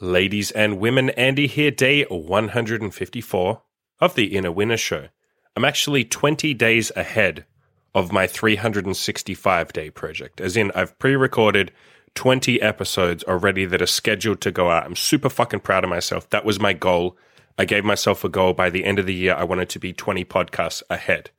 Ladies 0.00 0.50
and 0.50 0.78
women, 0.78 1.08
Andy 1.10 1.46
here, 1.46 1.70
day 1.70 2.04
154 2.04 3.62
of 3.98 4.14
the 4.14 4.36
Inner 4.36 4.52
Winner 4.52 4.76
Show. 4.76 5.08
I'm 5.56 5.64
actually 5.64 6.04
20 6.04 6.52
days 6.52 6.92
ahead 6.94 7.46
of 7.94 8.12
my 8.12 8.26
365 8.26 9.72
day 9.72 9.88
project, 9.88 10.38
as 10.42 10.54
in, 10.54 10.70
I've 10.74 10.98
pre 10.98 11.16
recorded 11.16 11.72
20 12.14 12.60
episodes 12.60 13.24
already 13.24 13.64
that 13.64 13.80
are 13.80 13.86
scheduled 13.86 14.42
to 14.42 14.50
go 14.50 14.70
out. 14.70 14.84
I'm 14.84 14.96
super 14.96 15.30
fucking 15.30 15.60
proud 15.60 15.82
of 15.82 15.88
myself. 15.88 16.28
That 16.28 16.44
was 16.44 16.60
my 16.60 16.74
goal. 16.74 17.16
I 17.56 17.64
gave 17.64 17.84
myself 17.86 18.22
a 18.22 18.28
goal 18.28 18.52
by 18.52 18.68
the 18.68 18.84
end 18.84 18.98
of 18.98 19.06
the 19.06 19.14
year. 19.14 19.34
I 19.34 19.44
wanted 19.44 19.70
to 19.70 19.78
be 19.78 19.94
20 19.94 20.26
podcasts 20.26 20.82
ahead 20.90 21.30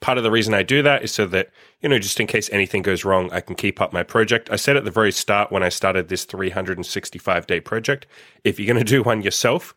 part 0.00 0.18
of 0.18 0.24
the 0.24 0.30
reason 0.30 0.54
I 0.54 0.62
do 0.62 0.82
that 0.82 1.02
is 1.02 1.12
so 1.12 1.26
that, 1.26 1.50
you 1.80 1.88
know, 1.88 1.98
just 1.98 2.20
in 2.20 2.26
case 2.26 2.48
anything 2.52 2.82
goes 2.82 3.04
wrong, 3.04 3.30
I 3.32 3.40
can 3.40 3.56
keep 3.56 3.80
up 3.80 3.92
my 3.92 4.02
project. 4.02 4.50
I 4.50 4.56
said 4.56 4.76
at 4.76 4.84
the 4.84 4.90
very 4.90 5.12
start 5.12 5.50
when 5.50 5.62
I 5.62 5.68
started 5.68 6.08
this 6.08 6.24
365 6.24 7.46
day 7.46 7.60
project, 7.60 8.06
if 8.44 8.58
you're 8.58 8.72
going 8.72 8.84
to 8.84 8.90
do 8.90 9.02
one 9.02 9.22
yourself, 9.22 9.74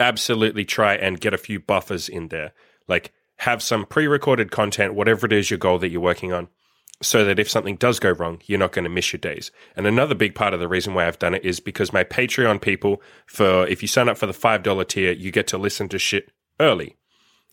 absolutely 0.00 0.64
try 0.64 0.94
and 0.94 1.20
get 1.20 1.34
a 1.34 1.38
few 1.38 1.60
buffers 1.60 2.08
in 2.08 2.28
there. 2.28 2.52
Like 2.88 3.12
have 3.38 3.62
some 3.62 3.86
pre 3.86 4.06
recorded 4.06 4.50
content, 4.50 4.94
whatever 4.94 5.26
it 5.26 5.32
is 5.32 5.50
your 5.50 5.58
goal 5.58 5.78
that 5.78 5.90
you're 5.90 6.00
working 6.00 6.32
on, 6.32 6.48
so 7.00 7.24
that 7.24 7.38
if 7.38 7.50
something 7.50 7.76
does 7.76 7.98
go 7.98 8.10
wrong, 8.10 8.40
you're 8.46 8.58
not 8.58 8.72
going 8.72 8.84
to 8.84 8.90
miss 8.90 9.12
your 9.12 9.18
days. 9.18 9.50
And 9.76 9.86
another 9.86 10.14
big 10.14 10.34
part 10.34 10.54
of 10.54 10.60
the 10.60 10.68
reason 10.68 10.94
why 10.94 11.06
I've 11.06 11.18
done 11.18 11.34
it 11.34 11.44
is 11.44 11.60
because 11.60 11.92
my 11.92 12.04
Patreon 12.04 12.60
people, 12.60 13.02
for 13.26 13.66
if 13.66 13.82
you 13.82 13.88
sign 13.88 14.08
up 14.08 14.18
for 14.18 14.26
the 14.26 14.32
$5 14.32 14.88
tier, 14.88 15.12
you 15.12 15.30
get 15.30 15.46
to 15.48 15.58
listen 15.58 15.88
to 15.88 15.98
shit 15.98 16.30
early. 16.60 16.96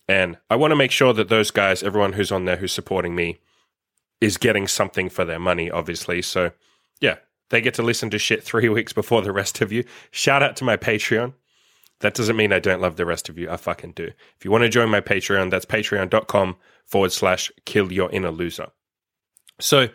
And 0.09 0.38
I 0.49 0.55
want 0.55 0.72
to 0.72 0.76
make 0.76 0.90
sure 0.90 1.13
that 1.13 1.30
those 1.30 1.52
guys, 1.52 1.84
everyone 1.84 2.13
who's 2.13 2.31
on 2.31 2.45
there 2.45 2.55
who's 2.55 2.72
supporting 2.72 3.13
me, 3.13 3.38
is 4.20 4.38
getting 4.38 4.68
something 4.68 5.08
for 5.08 5.23
their 5.23 5.38
money, 5.38 5.70
obviously. 5.70 6.23
So, 6.23 6.52
yeah, 6.99 7.18
they 7.52 7.62
get 7.62 7.76
to 7.76 7.84
listen 7.84 8.09
to 8.09 8.18
shit 8.18 8.44
three 8.44 8.68
weeks 8.77 8.91
before 8.91 9.22
the 9.22 9.32
rest 9.32 9.62
of 9.62 9.72
you. 9.72 9.84
Shout 10.09 10.41
out 10.41 10.55
to 10.58 10.63
my 10.63 10.77
Patreon. 10.77 11.34
That 11.99 12.16
doesn't 12.16 12.35
mean 12.35 12.52
I 12.52 12.58
don't 12.58 12.82
love 12.82 12.96
the 12.96 13.05
rest 13.05 13.29
of 13.29 13.38
you. 13.38 13.51
I 13.51 13.57
fucking 13.57 13.91
do. 13.91 14.05
If 14.35 14.43
you 14.43 14.49
want 14.49 14.63
to 14.63 14.70
join 14.70 14.90
my 14.90 14.99
Patreon, 14.99 15.51
that's 15.51 15.66
patreon.com 15.66 16.55
forward 16.88 17.12
slash 17.12 17.51
kill 17.66 17.94
your 17.94 18.10
inner 18.10 18.32
loser. 18.32 18.70
So, 19.60 19.90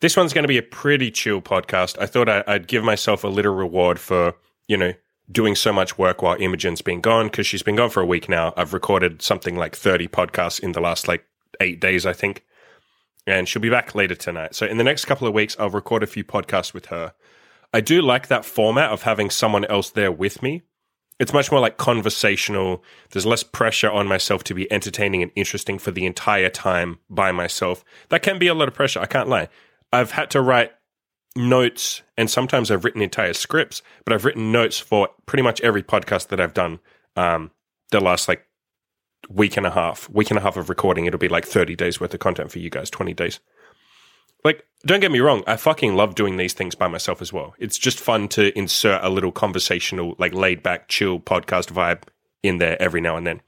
this 0.00 0.16
one's 0.16 0.32
going 0.32 0.44
to 0.44 0.48
be 0.48 0.58
a 0.58 0.62
pretty 0.62 1.10
chill 1.10 1.42
podcast. 1.42 2.00
I 2.00 2.06
thought 2.06 2.28
I'd 2.28 2.68
give 2.68 2.84
myself 2.84 3.22
a 3.22 3.28
little 3.28 3.54
reward 3.54 3.98
for, 4.00 4.34
you 4.66 4.78
know, 4.78 4.94
doing 5.30 5.54
so 5.54 5.72
much 5.72 5.98
work 5.98 6.22
while 6.22 6.36
Imogen's 6.40 6.82
been 6.82 7.00
gone 7.00 7.26
because 7.26 7.46
she's 7.46 7.62
been 7.62 7.76
gone 7.76 7.90
for 7.90 8.00
a 8.00 8.06
week 8.06 8.28
now. 8.28 8.52
I've 8.56 8.72
recorded 8.72 9.22
something 9.22 9.56
like 9.56 9.74
30 9.74 10.08
podcasts 10.08 10.60
in 10.60 10.72
the 10.72 10.80
last 10.80 11.08
like 11.08 11.24
eight 11.60 11.80
days, 11.80 12.06
I 12.06 12.12
think. 12.12 12.44
And 13.26 13.48
she'll 13.48 13.62
be 13.62 13.70
back 13.70 13.94
later 13.94 14.14
tonight. 14.14 14.54
So 14.54 14.66
in 14.66 14.78
the 14.78 14.84
next 14.84 15.04
couple 15.04 15.26
of 15.26 15.34
weeks, 15.34 15.56
I'll 15.58 15.70
record 15.70 16.02
a 16.02 16.06
few 16.06 16.22
podcasts 16.22 16.72
with 16.72 16.86
her. 16.86 17.12
I 17.74 17.80
do 17.80 18.00
like 18.00 18.28
that 18.28 18.44
format 18.44 18.90
of 18.90 19.02
having 19.02 19.30
someone 19.30 19.64
else 19.64 19.90
there 19.90 20.12
with 20.12 20.42
me. 20.42 20.62
It's 21.18 21.32
much 21.32 21.50
more 21.50 21.60
like 21.60 21.76
conversational. 21.76 22.84
There's 23.10 23.26
less 23.26 23.42
pressure 23.42 23.90
on 23.90 24.06
myself 24.06 24.44
to 24.44 24.54
be 24.54 24.70
entertaining 24.70 25.22
and 25.22 25.32
interesting 25.34 25.78
for 25.78 25.90
the 25.90 26.06
entire 26.06 26.50
time 26.50 26.98
by 27.08 27.32
myself. 27.32 27.84
That 28.10 28.22
can 28.22 28.38
be 28.38 28.48
a 28.48 28.54
lot 28.54 28.68
of 28.68 28.74
pressure. 28.74 29.00
I 29.00 29.06
can't 29.06 29.28
lie. 29.28 29.48
I've 29.92 30.12
had 30.12 30.30
to 30.30 30.40
write 30.40 30.72
notes, 31.36 32.02
and 32.16 32.30
sometimes 32.30 32.70
I've 32.70 32.84
written 32.84 33.02
entire 33.02 33.34
scripts, 33.34 33.82
but 34.04 34.12
I've 34.12 34.24
written 34.24 34.52
notes 34.52 34.78
for 34.78 35.08
pretty 35.26 35.42
much 35.42 35.60
every 35.60 35.82
podcast 35.82 36.28
that 36.28 36.40
I've 36.40 36.54
done. 36.54 36.80
Um, 37.14 37.50
the 37.90 38.00
last 38.00 38.28
like 38.28 38.46
week 39.28 39.56
and 39.56 39.66
a 39.66 39.70
half, 39.70 40.08
week 40.10 40.30
and 40.30 40.38
a 40.38 40.42
half 40.42 40.56
of 40.56 40.68
recording, 40.68 41.06
it'll 41.06 41.18
be 41.18 41.28
like 41.28 41.46
30 41.46 41.76
days 41.76 42.00
worth 42.00 42.14
of 42.14 42.20
content 42.20 42.50
for 42.50 42.58
you 42.58 42.70
guys, 42.70 42.90
20 42.90 43.14
days. 43.14 43.40
Like, 44.44 44.64
don't 44.84 45.00
get 45.00 45.10
me 45.10 45.20
wrong, 45.20 45.42
I 45.46 45.56
fucking 45.56 45.96
love 45.96 46.14
doing 46.14 46.36
these 46.36 46.52
things 46.52 46.74
by 46.74 46.88
myself 46.88 47.20
as 47.20 47.32
well. 47.32 47.54
It's 47.58 47.78
just 47.78 47.98
fun 47.98 48.28
to 48.28 48.56
insert 48.56 49.02
a 49.02 49.08
little 49.08 49.32
conversational, 49.32 50.14
like 50.18 50.34
laid 50.34 50.62
back, 50.62 50.88
chill 50.88 51.18
podcast 51.18 51.72
vibe 51.72 52.02
in 52.42 52.58
there 52.58 52.80
every 52.80 53.00
now 53.00 53.16
and 53.16 53.26
then. 53.26 53.40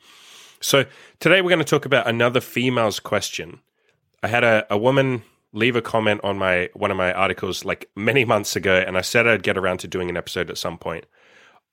So 0.61 0.87
today 1.21 1.41
we're 1.41 1.51
going 1.51 1.61
to 1.61 1.65
talk 1.65 1.85
about 1.85 2.09
another 2.09 2.41
female's 2.41 2.99
question. 2.99 3.61
I 4.23 4.29
had 4.29 4.43
a, 4.43 4.67
a 4.71 4.77
woman 4.77 5.23
leave 5.53 5.77
a 5.77 5.83
comment 5.83 6.21
on 6.23 6.39
my 6.39 6.69
one 6.75 6.91
of 6.91 6.97
my 6.97 7.13
articles 7.13 7.65
like 7.65 7.89
many 7.97 8.25
months 8.25 8.57
ago, 8.57 8.83
and 8.87 8.97
I 8.97 9.01
said 9.01 9.27
I'd 9.27 9.43
get 9.43 9.59
around 9.59 9.79
to 9.79 9.89
doing 9.89 10.11
an 10.11 10.17
episode 10.17 10.51
at 10.51 10.59
some 10.59 10.79
point. 10.79 11.07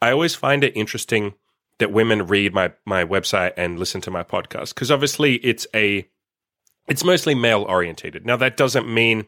I 0.02 0.12
always 0.12 0.36
find 0.36 0.64
it 0.64 0.76
interesting 0.76 1.34
that 1.80 1.92
women 1.92 2.28
read 2.28 2.54
my 2.54 2.74
my 2.86 3.04
website 3.04 3.54
and 3.58 3.80
listen 3.80 4.02
to 4.02 4.12
my 4.12 4.24
podcast 4.24 4.74
because 4.74 4.92
obviously 4.92 5.36
it's 5.36 5.68
a 5.74 6.08
it's 6.88 7.04
mostly 7.04 7.36
male 7.36 7.64
orientated. 7.64 8.26
Now 8.26 8.38
that 8.38 8.58
doesn't 8.58 8.92
mean 8.92 9.26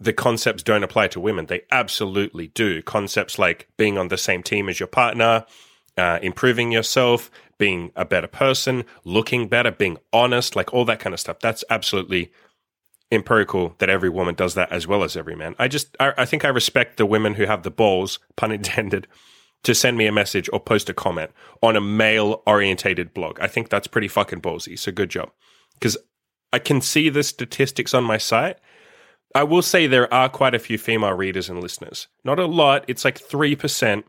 the 0.00 0.12
concepts 0.12 0.62
don't 0.62 0.82
apply 0.82 1.08
to 1.08 1.20
women. 1.20 1.46
They 1.46 1.62
absolutely 1.70 2.48
do. 2.48 2.82
Concepts 2.82 3.38
like 3.38 3.68
being 3.76 3.96
on 3.96 4.08
the 4.08 4.18
same 4.18 4.42
team 4.42 4.68
as 4.68 4.80
your 4.80 4.86
partner, 4.88 5.46
uh, 5.96 6.18
improving 6.20 6.72
yourself, 6.72 7.30
being 7.58 7.92
a 7.94 8.04
better 8.04 8.26
person, 8.26 8.84
looking 9.04 9.48
better, 9.48 9.70
being 9.70 9.96
honest, 10.12 10.56
like 10.56 10.74
all 10.74 10.84
that 10.84 11.00
kind 11.00 11.14
of 11.14 11.20
stuff. 11.20 11.38
That's 11.40 11.64
absolutely 11.70 12.32
empirical 13.14 13.74
that 13.78 13.90
every 13.90 14.08
woman 14.08 14.34
does 14.34 14.54
that 14.54 14.70
as 14.72 14.86
well 14.86 15.02
as 15.02 15.16
every 15.16 15.36
man. 15.36 15.54
I 15.58 15.68
just, 15.68 15.96
I, 16.00 16.12
I 16.18 16.24
think 16.24 16.44
I 16.44 16.48
respect 16.48 16.96
the 16.96 17.06
women 17.06 17.34
who 17.34 17.46
have 17.46 17.62
the 17.62 17.70
balls, 17.70 18.18
pun 18.36 18.52
intended, 18.52 19.06
to 19.62 19.74
send 19.74 19.96
me 19.96 20.06
a 20.06 20.12
message 20.12 20.50
or 20.52 20.60
post 20.60 20.90
a 20.90 20.94
comment 20.94 21.30
on 21.62 21.76
a 21.76 21.80
male 21.80 22.42
orientated 22.46 23.14
blog. 23.14 23.40
I 23.40 23.46
think 23.46 23.68
that's 23.68 23.86
pretty 23.86 24.08
fucking 24.08 24.42
ballsy. 24.42 24.78
So 24.78 24.92
good 24.92 25.08
job. 25.08 25.30
Because 25.74 25.96
I 26.52 26.58
can 26.58 26.80
see 26.80 27.08
the 27.08 27.22
statistics 27.22 27.94
on 27.94 28.04
my 28.04 28.18
site. 28.18 28.58
I 29.34 29.42
will 29.42 29.62
say 29.62 29.86
there 29.86 30.12
are 30.14 30.28
quite 30.28 30.54
a 30.54 30.60
few 30.60 30.78
female 30.78 31.14
readers 31.14 31.48
and 31.48 31.60
listeners. 31.60 32.06
Not 32.22 32.38
a 32.38 32.46
lot, 32.46 32.84
it's 32.86 33.04
like 33.04 33.18
3%, 33.18 34.04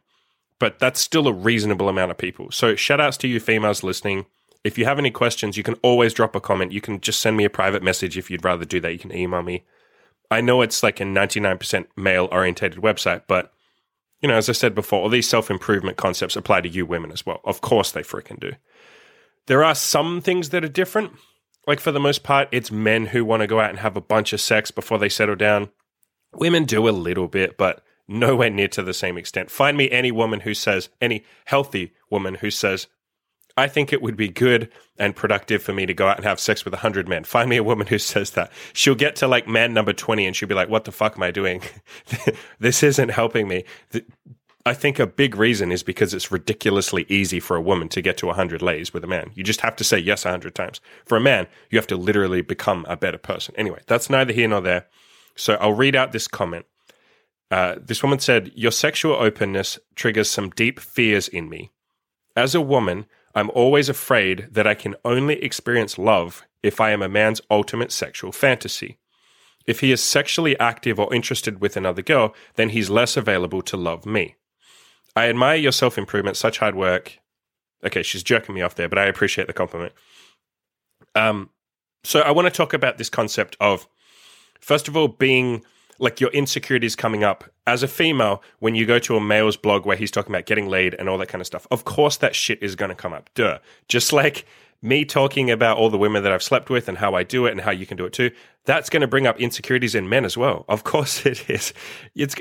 but 0.59 0.77
that's 0.77 0.99
still 0.99 1.27
a 1.27 1.33
reasonable 1.33 1.89
amount 1.89 2.11
of 2.11 2.17
people. 2.17 2.51
So 2.51 2.75
shout 2.75 3.01
outs 3.01 3.17
to 3.17 3.27
you 3.27 3.39
females 3.39 3.81
listening. 3.81 4.25
If 4.65 4.79
you 4.79 4.85
have 4.85 4.97
any 4.97 5.11
questions, 5.11 5.57
you 5.57 5.63
can 5.63 5.75
always 5.83 6.11
drop 6.11 6.35
a 6.35 6.41
comment. 6.41 6.71
You 6.71 6.81
can 6.81 6.99
just 6.99 7.19
send 7.19 7.37
me 7.37 7.45
a 7.45 7.51
private 7.51 7.83
message 7.83 8.17
if 8.17 8.31
you'd 8.31 8.43
rather 8.43 8.65
do 8.65 8.79
that. 8.79 8.91
You 8.91 8.97
can 8.97 9.15
email 9.15 9.43
me. 9.43 9.63
I 10.31 10.41
know 10.41 10.63
it's 10.63 10.81
like 10.81 10.99
a 10.99 11.03
99% 11.03 11.85
male 11.95 12.27
orientated 12.31 12.79
website, 12.79 13.21
but 13.27 13.53
you 14.21 14.27
know, 14.27 14.37
as 14.37 14.49
I 14.49 14.53
said 14.53 14.73
before, 14.73 15.01
all 15.01 15.09
these 15.09 15.29
self 15.29 15.51
improvement 15.51 15.97
concepts 15.97 16.35
apply 16.35 16.61
to 16.61 16.69
you 16.69 16.83
women 16.83 17.11
as 17.11 17.27
well. 17.27 17.41
Of 17.43 17.61
course 17.61 17.91
they 17.91 18.01
freaking 18.01 18.39
do. 18.39 18.53
There 19.45 19.63
are 19.63 19.75
some 19.75 20.19
things 20.19 20.49
that 20.49 20.65
are 20.65 20.69
different. 20.69 21.11
Like 21.67 21.79
for 21.79 21.91
the 21.91 21.99
most 21.99 22.23
part, 22.23 22.49
it's 22.51 22.71
men 22.71 23.07
who 23.07 23.23
want 23.23 23.41
to 23.41 23.47
go 23.47 23.59
out 23.59 23.69
and 23.69 23.79
have 23.79 23.95
a 23.95 24.01
bunch 24.01 24.33
of 24.33 24.41
sex 24.41 24.71
before 24.71 24.97
they 24.97 25.09
settle 25.09 25.35
down. 25.35 25.69
Women 26.33 26.65
do 26.65 26.89
a 26.89 26.89
little 26.89 27.27
bit, 27.27 27.55
but 27.55 27.83
nowhere 28.07 28.49
near 28.49 28.67
to 28.69 28.81
the 28.81 28.95
same 28.95 29.15
extent. 29.15 29.51
Find 29.51 29.77
me 29.77 29.91
any 29.91 30.11
woman 30.11 30.39
who 30.39 30.55
says, 30.55 30.89
any 30.99 31.23
healthy 31.45 31.93
woman 32.09 32.35
who 32.35 32.49
says, 32.49 32.87
I 33.57 33.67
think 33.67 33.93
it 33.93 34.01
would 34.01 34.17
be 34.17 34.27
good 34.27 34.69
and 34.97 35.15
productive 35.15 35.63
for 35.63 35.71
me 35.71 35.85
to 35.85 35.93
go 35.93 36.07
out 36.07 36.17
and 36.17 36.25
have 36.25 36.39
sex 36.39 36.65
with 36.65 36.73
a 36.73 36.77
hundred 36.77 37.07
men. 37.07 37.23
Find 37.23 37.49
me 37.49 37.57
a 37.57 37.63
woman 37.63 37.87
who 37.87 37.97
says 37.99 38.31
that. 38.31 38.51
She'll 38.73 38.95
get 38.95 39.15
to 39.17 39.27
like 39.27 39.47
man 39.47 39.73
number 39.73 39.93
20 39.93 40.25
and 40.25 40.35
she'll 40.35 40.49
be 40.49 40.55
like, 40.55 40.69
what 40.69 40.83
the 40.83 40.91
fuck 40.91 41.15
am 41.15 41.23
I 41.23 41.31
doing? 41.31 41.61
this 42.59 42.83
isn't 42.83 43.09
helping 43.09 43.47
me. 43.47 43.63
I 44.65 44.73
think 44.73 44.97
a 44.97 45.05
big 45.05 45.35
reason 45.35 45.71
is 45.71 45.83
because 45.83 46.13
it's 46.13 46.31
ridiculously 46.31 47.05
easy 47.07 47.39
for 47.39 47.55
a 47.55 47.61
woman 47.61 47.87
to 47.89 48.01
get 48.01 48.17
to 48.17 48.25
100 48.25 48.63
lays 48.63 48.93
with 48.93 49.03
a 49.03 49.07
man. 49.07 49.29
You 49.35 49.43
just 49.43 49.61
have 49.61 49.75
to 49.75 49.83
say 49.83 49.99
yes 49.99 50.25
100 50.25 50.55
times. 50.55 50.81
For 51.05 51.17
a 51.17 51.21
man, 51.21 51.47
you 51.69 51.77
have 51.77 51.87
to 51.87 51.95
literally 51.95 52.41
become 52.41 52.83
a 52.89 52.97
better 52.97 53.19
person. 53.19 53.53
Anyway, 53.57 53.81
that's 53.85 54.09
neither 54.09 54.33
here 54.33 54.47
nor 54.47 54.61
there. 54.61 54.87
So 55.35 55.53
I'll 55.55 55.73
read 55.73 55.95
out 55.95 56.13
this 56.13 56.27
comment. 56.27 56.65
Uh, 57.51 57.75
this 57.79 58.01
woman 58.01 58.17
said, 58.17 58.51
Your 58.55 58.71
sexual 58.71 59.13
openness 59.13 59.77
triggers 59.95 60.31
some 60.31 60.49
deep 60.49 60.79
fears 60.79 61.27
in 61.27 61.47
me. 61.47 61.69
As 62.35 62.55
a 62.55 62.61
woman, 62.61 63.05
I'm 63.35 63.51
always 63.53 63.89
afraid 63.89 64.47
that 64.51 64.65
I 64.65 64.73
can 64.73 64.95
only 65.03 65.43
experience 65.43 65.97
love 65.97 66.43
if 66.63 66.79
I 66.79 66.91
am 66.91 67.01
a 67.01 67.09
man's 67.09 67.41
ultimate 67.51 67.91
sexual 67.91 68.31
fantasy. 68.31 68.97
If 69.67 69.81
he 69.81 69.91
is 69.91 70.01
sexually 70.01 70.57
active 70.59 70.99
or 70.99 71.13
interested 71.13 71.59
with 71.59 71.75
another 71.75 72.01
girl, 72.01 72.33
then 72.55 72.69
he's 72.69 72.89
less 72.89 73.17
available 73.17 73.61
to 73.63 73.75
love 73.77 74.05
me. 74.05 74.35
I 75.15 75.27
admire 75.27 75.57
your 75.57 75.71
self 75.71 75.97
improvement, 75.97 76.37
such 76.37 76.59
hard 76.59 76.75
work. 76.75 77.19
Okay, 77.85 78.03
she's 78.03 78.23
jerking 78.23 78.55
me 78.55 78.61
off 78.61 78.75
there, 78.75 78.89
but 78.89 78.99
I 78.99 79.05
appreciate 79.05 79.47
the 79.47 79.53
compliment. 79.53 79.93
Um, 81.13 81.49
so 82.03 82.21
I 82.21 82.31
want 82.31 82.45
to 82.45 82.51
talk 82.51 82.73
about 82.73 82.97
this 82.97 83.09
concept 83.09 83.57
of, 83.59 83.87
first 84.59 84.87
of 84.87 84.95
all, 84.95 85.07
being 85.07 85.63
like 85.99 86.19
your 86.19 86.29
insecurities 86.31 86.95
coming 86.95 87.23
up 87.23 87.45
as 87.67 87.83
a 87.83 87.87
female 87.87 88.43
when 88.59 88.75
you 88.75 88.85
go 88.85 88.99
to 88.99 89.15
a 89.15 89.21
male's 89.21 89.57
blog 89.57 89.85
where 89.85 89.97
he's 89.97 90.11
talking 90.11 90.33
about 90.33 90.45
getting 90.45 90.67
laid 90.67 90.93
and 90.95 91.09
all 91.09 91.17
that 91.17 91.27
kind 91.27 91.41
of 91.41 91.47
stuff. 91.47 91.67
Of 91.71 91.85
course, 91.85 92.17
that 92.17 92.35
shit 92.35 92.61
is 92.61 92.75
going 92.75 92.89
to 92.89 92.95
come 92.95 93.13
up. 93.13 93.29
Duh. 93.33 93.59
Just 93.87 94.13
like 94.13 94.45
me 94.81 95.03
talking 95.03 95.49
about 95.49 95.77
all 95.77 95.89
the 95.89 95.97
women 95.97 96.23
that 96.23 96.31
I've 96.31 96.43
slept 96.43 96.69
with 96.69 96.87
and 96.87 96.97
how 96.97 97.15
I 97.15 97.23
do 97.23 97.45
it 97.45 97.51
and 97.51 97.61
how 97.61 97.71
you 97.71 97.85
can 97.85 97.97
do 97.97 98.05
it 98.05 98.13
too. 98.13 98.31
That's 98.65 98.89
going 98.89 99.01
to 99.01 99.07
bring 99.07 99.27
up 99.27 99.39
insecurities 99.39 99.95
in 99.95 100.07
men 100.09 100.25
as 100.25 100.37
well. 100.37 100.65
Of 100.69 100.83
course, 100.83 101.25
it 101.25 101.49
is. 101.49 101.73
It's 102.15 102.35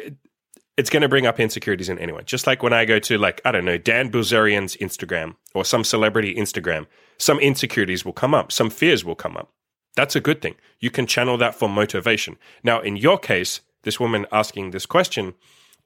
it's 0.77 0.91
going 0.91 1.03
to 1.03 1.09
bring 1.09 1.25
up 1.25 1.39
insecurities 1.39 1.89
in 1.89 2.01
anyone. 2.01 2.25
Just 2.25 2.49
like 2.49 2.63
when 2.63 2.73
I 2.73 2.85
go 2.85 2.99
to 2.99 3.19
like 3.19 3.41
I 3.45 3.53
don't 3.53 3.65
know 3.65 3.79
Dan 3.79 4.11
Bilzerian's 4.11 4.77
Instagram 4.77 5.37
or 5.55 5.65
some 5.65 5.85
celebrity 5.85 6.35
Instagram, 6.35 6.87
some 7.19 7.39
insecurities 7.39 8.05
will 8.05 8.13
come 8.13 8.35
up, 8.35 8.51
some 8.53 8.71
fears 8.71 9.05
will 9.05 9.15
come 9.15 9.37
up. 9.37 9.54
That's 9.97 10.17
a 10.17 10.21
good 10.21 10.43
thing. 10.43 10.57
You 10.81 10.91
can 10.91 11.07
channel 11.07 11.37
that 11.39 11.55
for 11.55 11.69
motivation. 11.69 12.37
Now, 12.63 12.81
in 12.81 12.97
your 12.97 13.19
case, 13.19 13.61
this 13.85 14.01
woman 14.01 14.27
asking 14.33 14.71
this 14.71 14.87
question 14.87 15.35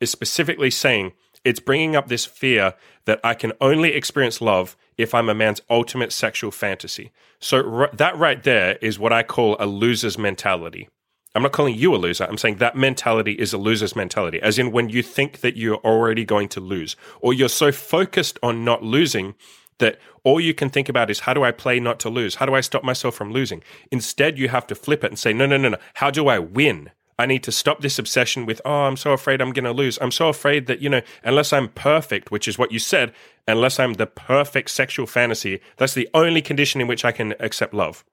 is 0.00 0.10
specifically 0.10 0.70
saying 0.70 1.12
It's 1.44 1.60
bringing 1.60 1.96
up 1.96 2.08
this 2.08 2.26
fear 2.26 2.74
that 3.04 3.20
I 3.22 3.34
can 3.34 3.52
only 3.60 3.94
experience 3.94 4.40
love 4.40 4.76
if 4.96 5.14
I'm 5.14 5.28
a 5.28 5.34
man's 5.34 5.60
ultimate 5.70 6.12
sexual 6.12 6.50
fantasy. 6.50 7.12
So 7.38 7.58
r- 7.58 7.90
that 7.92 8.16
right 8.18 8.42
there 8.42 8.76
is 8.82 8.98
what 8.98 9.12
I 9.12 9.22
call 9.22 9.56
a 9.60 9.66
loser's 9.66 10.18
mentality. 10.18 10.88
I'm 11.34 11.42
not 11.42 11.52
calling 11.52 11.76
you 11.76 11.94
a 11.94 11.96
loser. 11.96 12.24
I'm 12.24 12.38
saying 12.38 12.56
that 12.56 12.76
mentality 12.76 13.32
is 13.32 13.52
a 13.52 13.58
loser's 13.58 13.94
mentality, 13.94 14.40
as 14.42 14.58
in 14.58 14.72
when 14.72 14.88
you 14.88 15.02
think 15.02 15.40
that 15.40 15.56
you're 15.56 15.76
already 15.76 16.24
going 16.24 16.48
to 16.48 16.60
lose, 16.60 16.96
or 17.20 17.32
you're 17.32 17.48
so 17.48 17.70
focused 17.70 18.38
on 18.42 18.64
not 18.64 18.82
losing 18.82 19.34
that 19.78 19.98
all 20.24 20.40
you 20.40 20.54
can 20.54 20.68
think 20.68 20.88
about 20.88 21.10
is 21.10 21.20
how 21.20 21.34
do 21.34 21.44
I 21.44 21.52
play 21.52 21.80
not 21.80 21.98
to 22.00 22.08
lose? 22.08 22.36
How 22.36 22.46
do 22.46 22.54
I 22.54 22.60
stop 22.60 22.84
myself 22.84 23.14
from 23.14 23.32
losing? 23.32 23.62
Instead, 23.90 24.38
you 24.38 24.48
have 24.48 24.66
to 24.68 24.74
flip 24.74 25.04
it 25.04 25.10
and 25.10 25.18
say, 25.18 25.32
no, 25.32 25.46
no, 25.46 25.56
no, 25.56 25.70
no. 25.70 25.78
How 25.94 26.10
do 26.10 26.28
I 26.28 26.38
win? 26.38 26.90
I 27.18 27.26
need 27.26 27.42
to 27.44 27.52
stop 27.52 27.80
this 27.80 27.98
obsession 27.98 28.46
with, 28.46 28.60
oh, 28.64 28.70
I'm 28.70 28.96
so 28.96 29.12
afraid 29.12 29.40
I'm 29.40 29.52
going 29.52 29.64
to 29.64 29.72
lose. 29.72 29.98
I'm 30.00 30.12
so 30.12 30.28
afraid 30.28 30.66
that, 30.66 30.80
you 30.80 30.88
know, 30.88 31.02
unless 31.24 31.52
I'm 31.52 31.68
perfect, 31.68 32.30
which 32.30 32.46
is 32.46 32.58
what 32.58 32.70
you 32.70 32.78
said, 32.78 33.12
unless 33.48 33.80
I'm 33.80 33.94
the 33.94 34.06
perfect 34.06 34.70
sexual 34.70 35.06
fantasy, 35.06 35.60
that's 35.78 35.94
the 35.94 36.08
only 36.14 36.42
condition 36.42 36.80
in 36.80 36.86
which 36.86 37.04
I 37.04 37.10
can 37.10 37.34
accept 37.40 37.74
love 37.74 38.04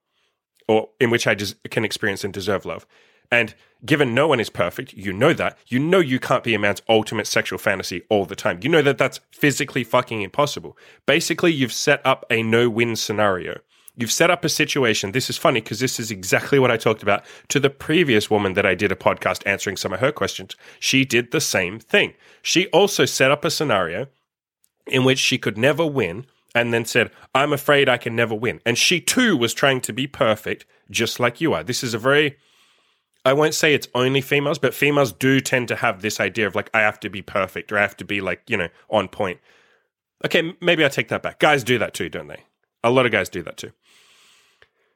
or 0.68 0.90
in 1.00 1.12
which 1.12 1.28
I 1.28 1.36
can 1.70 1.86
experience 1.86 2.24
and 2.24 2.34
deserve 2.34 2.66
love. 2.66 2.88
And 3.32 3.54
given 3.86 4.14
no 4.14 4.28
one 4.28 4.40
is 4.40 4.50
perfect, 4.50 4.94
you 4.94 5.14
know 5.14 5.34
that. 5.34 5.58
You 5.68 5.80
know 5.80 6.00
you 6.00 6.20
can't 6.20 6.44
be 6.44 6.54
a 6.54 6.60
man's 6.60 6.82
ultimate 6.88 7.28
sexual 7.28 7.60
fantasy 7.60 8.04
all 8.10 8.26
the 8.26 8.36
time. 8.36 8.60
You 8.62 8.70
know 8.70 8.82
that 8.82 8.98
that's 8.98 9.20
physically 9.32 9.84
fucking 9.84 10.22
impossible. 10.22 10.78
Basically, 11.06 11.52
you've 11.52 11.74
set 11.74 12.02
up 12.06 12.26
a 12.30 12.44
no 12.44 12.70
win 12.70 12.96
scenario. 12.96 13.60
You've 13.98 14.12
set 14.12 14.30
up 14.30 14.44
a 14.44 14.50
situation. 14.50 15.14
This 15.14 15.30
is 15.30 15.38
funny 15.38 15.62
because 15.62 15.80
this 15.80 16.00
is 16.00 16.12
exactly 16.12 16.60
what 16.60 16.72
I 16.72 16.78
talked 16.78 17.02
about 17.02 17.24
to 17.48 17.60
the 17.60 17.70
previous 17.70 18.30
woman 18.30 18.54
that 18.54 18.66
I 18.66 18.76
did 18.76 18.92
a 18.92 18.96
podcast 18.96 19.42
answering 19.46 19.78
some 19.78 19.94
of 19.94 20.02
her 20.02 20.12
questions. 20.12 20.56
She 20.80 21.06
did 21.06 21.32
the 21.32 21.40
same 21.40 21.80
thing. 21.80 22.14
She 22.42 22.68
also 22.68 23.06
set 23.06 23.32
up 23.32 23.46
a 23.46 23.52
scenario 23.52 24.08
in 24.86 25.06
which 25.06 25.20
she 25.20 25.38
could 25.38 25.58
never 25.58 25.86
win 25.86 26.26
and 26.54 26.74
then 26.74 26.86
said, 26.86 27.12
I'm 27.34 27.54
afraid 27.54 27.88
I 27.88 27.98
can 27.98 28.16
never 28.16 28.36
win. 28.36 28.62
And 28.66 28.78
she 28.78 29.00
too 29.00 29.36
was 29.38 29.54
trying 29.54 29.82
to 29.82 29.94
be 29.94 30.08
perfect, 30.08 30.66
just 30.90 31.20
like 31.20 31.40
you 31.40 31.54
are. 31.54 31.64
This 31.64 31.84
is 31.84 31.94
a 31.94 32.00
very, 32.00 32.38
I 33.26 33.34
won't 33.34 33.56
say 33.56 33.74
it's 33.74 33.88
only 33.96 34.22
females, 34.22 34.60
but 34.60 34.74
females 34.74 35.12
do 35.12 35.40
tend 35.40 35.68
to 35.70 35.76
have 35.76 36.02
this 36.02 36.20
idea 36.20 36.46
of 36.46 36.56
like, 36.56 36.70
I 36.74 36.82
have 36.82 37.00
to 37.02 37.10
be 37.10 37.24
perfect 37.24 37.72
or 37.72 37.80
I 37.80 37.82
have 37.82 37.98
to 37.98 38.06
be 38.06 38.22
like, 38.22 38.44
you 38.48 38.56
know, 38.56 38.70
on 38.90 39.08
point. 39.08 39.40
Okay, 40.24 40.54
maybe 40.62 40.86
I 40.86 40.90
take 40.90 41.08
that 41.10 41.24
back. 41.24 41.40
Guys 41.40 41.64
do 41.64 41.80
that 41.80 41.94
too, 41.96 42.08
don't 42.08 42.28
they? 42.28 42.44
A 42.84 42.92
lot 42.92 43.06
of 43.06 43.12
guys 43.12 43.28
do 43.28 43.42
that 43.42 43.58
too. 43.58 43.72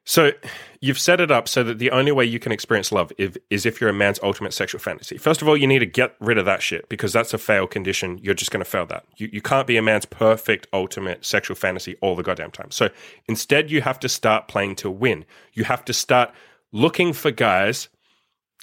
So 0.05 0.31
you've 0.79 0.99
set 0.99 1.19
it 1.19 1.29
up 1.29 1.47
so 1.47 1.63
that 1.63 1.77
the 1.77 1.91
only 1.91 2.11
way 2.11 2.25
you 2.25 2.39
can 2.39 2.51
experience 2.51 2.91
love 2.91 3.11
is, 3.19 3.37
is, 3.51 3.65
if 3.65 3.79
you're 3.79 3.91
a 3.91 3.93
man's 3.93 4.19
ultimate 4.23 4.53
sexual 4.53 4.79
fantasy. 4.79 5.17
First 5.17 5.43
of 5.43 5.47
all, 5.47 5.55
you 5.55 5.67
need 5.67 5.79
to 5.79 5.85
get 5.85 6.15
rid 6.19 6.39
of 6.39 6.45
that 6.45 6.63
shit 6.63 6.89
because 6.89 7.13
that's 7.13 7.31
a 7.33 7.37
fail 7.37 7.67
condition. 7.67 8.17
You're 8.19 8.33
just 8.33 8.49
going 8.49 8.63
to 8.63 8.69
fail 8.69 8.87
that. 8.87 9.05
You, 9.17 9.29
you 9.31 9.41
can't 9.41 9.67
be 9.67 9.77
a 9.77 9.83
man's 9.83 10.05
perfect 10.05 10.65
ultimate 10.73 11.25
sexual 11.25 11.55
fantasy 11.55 11.95
all 12.01 12.15
the 12.15 12.23
goddamn 12.23 12.49
time. 12.49 12.71
So 12.71 12.89
instead, 13.27 13.69
you 13.69 13.81
have 13.81 13.99
to 13.99 14.09
start 14.09 14.47
playing 14.47 14.77
to 14.77 14.89
win. 14.89 15.25
You 15.53 15.65
have 15.65 15.85
to 15.85 15.93
start 15.93 16.31
looking 16.71 17.13
for 17.13 17.29
guys 17.29 17.89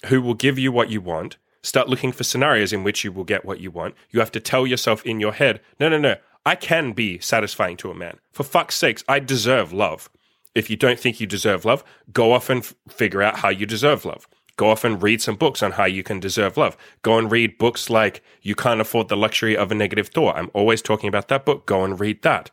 who 0.05 0.21
will 0.21 0.33
give 0.33 0.57
you 0.59 0.71
what 0.71 0.89
you 0.89 1.01
want. 1.01 1.37
Start 1.63 1.89
looking 1.89 2.11
for 2.11 2.23
scenarios 2.23 2.71
in 2.71 2.83
which 2.83 3.03
you 3.03 3.11
will 3.11 3.23
get 3.23 3.43
what 3.43 3.59
you 3.59 3.71
want. 3.71 3.95
You 4.11 4.19
have 4.19 4.31
to 4.33 4.39
tell 4.39 4.65
yourself 4.65 5.05
in 5.05 5.19
your 5.19 5.33
head, 5.33 5.59
no, 5.79 5.89
no, 5.89 5.97
no, 5.97 6.15
I 6.45 6.55
can 6.55 6.93
be 6.93 7.19
satisfying 7.19 7.75
to 7.77 7.91
a 7.91 7.95
man. 7.95 8.19
For 8.31 8.43
fuck's 8.43 8.75
sakes, 8.75 9.03
I 9.07 9.19
deserve 9.19 9.73
love. 9.73 10.09
If 10.55 10.69
you 10.69 10.77
don't 10.77 10.99
think 10.99 11.19
you 11.19 11.27
deserve 11.27 11.65
love, 11.65 11.83
go 12.13 12.31
off 12.31 12.49
and 12.49 12.61
f- 12.63 12.73
figure 12.87 13.21
out 13.21 13.39
how 13.39 13.49
you 13.49 13.65
deserve 13.65 14.05
love. 14.05 14.27
Go 14.55 14.69
off 14.71 14.83
and 14.83 15.01
read 15.03 15.21
some 15.21 15.35
books 15.35 15.61
on 15.61 15.73
how 15.73 15.85
you 15.85 16.03
can 16.03 16.19
deserve 16.19 16.57
love. 16.57 16.75
Go 17.03 17.19
and 17.19 17.31
read 17.31 17.59
books 17.59 17.89
like 17.91 18.23
You 18.41 18.55
Can't 18.55 18.81
Afford 18.81 19.07
the 19.07 19.17
Luxury 19.17 19.55
of 19.55 19.71
a 19.71 19.75
Negative 19.75 20.07
Thought. 20.07 20.35
I'm 20.35 20.49
always 20.53 20.81
talking 20.81 21.07
about 21.07 21.27
that 21.27 21.45
book. 21.45 21.67
Go 21.67 21.83
and 21.83 21.99
read 21.99 22.23
that. 22.23 22.49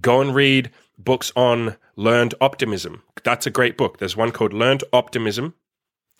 Go 0.00 0.22
and 0.22 0.34
read 0.34 0.70
books 0.96 1.30
on 1.36 1.76
learned 1.96 2.34
optimism. 2.40 3.02
That's 3.22 3.46
a 3.46 3.50
great 3.50 3.76
book. 3.76 3.98
There's 3.98 4.16
one 4.16 4.32
called 4.32 4.54
Learned 4.54 4.84
Optimism. 4.92 5.54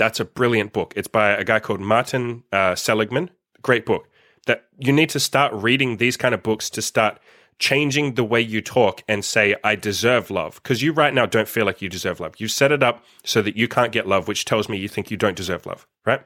That's 0.01 0.19
a 0.19 0.25
brilliant 0.25 0.73
book. 0.73 0.95
It's 0.97 1.09
by 1.09 1.33
a 1.33 1.45
guy 1.45 1.61
called 1.61 1.81
Martin 1.81 2.43
uh, 2.51 2.75
Seligman. 2.75 3.29
Great 3.61 3.85
book. 3.85 4.09
That 4.47 4.65
you 4.79 4.95
need 4.95 5.11
to 5.11 5.21
start 5.21 5.53
reading 5.53 5.99
these 5.99 6.17
kind 6.17 6.35
of 6.35 6.43
books 6.43 6.71
to 6.71 6.81
start 6.81 7.21
changing 7.59 8.15
the 8.15 8.25
way 8.25 8.41
you 8.41 8.63
talk 8.63 9.03
and 9.07 9.23
say, 9.23 9.57
I 9.63 9.75
deserve 9.75 10.31
love. 10.31 10.55
Because 10.63 10.81
you 10.81 10.95
right 10.95 11.13
now 11.13 11.27
don't 11.27 11.47
feel 11.47 11.67
like 11.67 11.83
you 11.83 11.91
deserve 11.91 12.19
love. 12.19 12.37
You 12.39 12.49
set 12.49 12.73
it 12.73 12.83
up 12.83 13.05
so 13.25 13.43
that 13.43 13.59
you 13.59 13.69
can't 13.69 13.93
get 13.93 14.09
love, 14.09 14.27
which 14.27 14.47
tells 14.47 14.71
me 14.71 14.79
you 14.79 14.89
think 14.89 15.11
you 15.11 15.19
don't 15.19 15.37
deserve 15.37 15.67
love, 15.67 15.87
right? 16.07 16.23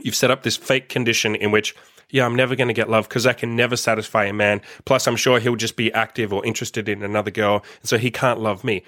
You've 0.00 0.14
set 0.14 0.30
up 0.30 0.42
this 0.42 0.56
fake 0.56 0.88
condition 0.88 1.34
in 1.34 1.50
which, 1.50 1.76
yeah, 2.08 2.24
I'm 2.24 2.34
never 2.34 2.56
going 2.56 2.68
to 2.68 2.74
get 2.74 2.88
love 2.88 3.10
because 3.10 3.26
I 3.26 3.34
can 3.34 3.54
never 3.54 3.76
satisfy 3.76 4.24
a 4.24 4.32
man. 4.32 4.62
Plus, 4.86 5.06
I'm 5.06 5.16
sure 5.16 5.38
he'll 5.38 5.56
just 5.56 5.76
be 5.76 5.92
active 5.92 6.32
or 6.32 6.42
interested 6.46 6.88
in 6.88 7.02
another 7.02 7.30
girl. 7.30 7.62
And 7.82 7.90
so 7.90 7.98
he 7.98 8.10
can't 8.10 8.40
love 8.40 8.64
me. 8.64 8.84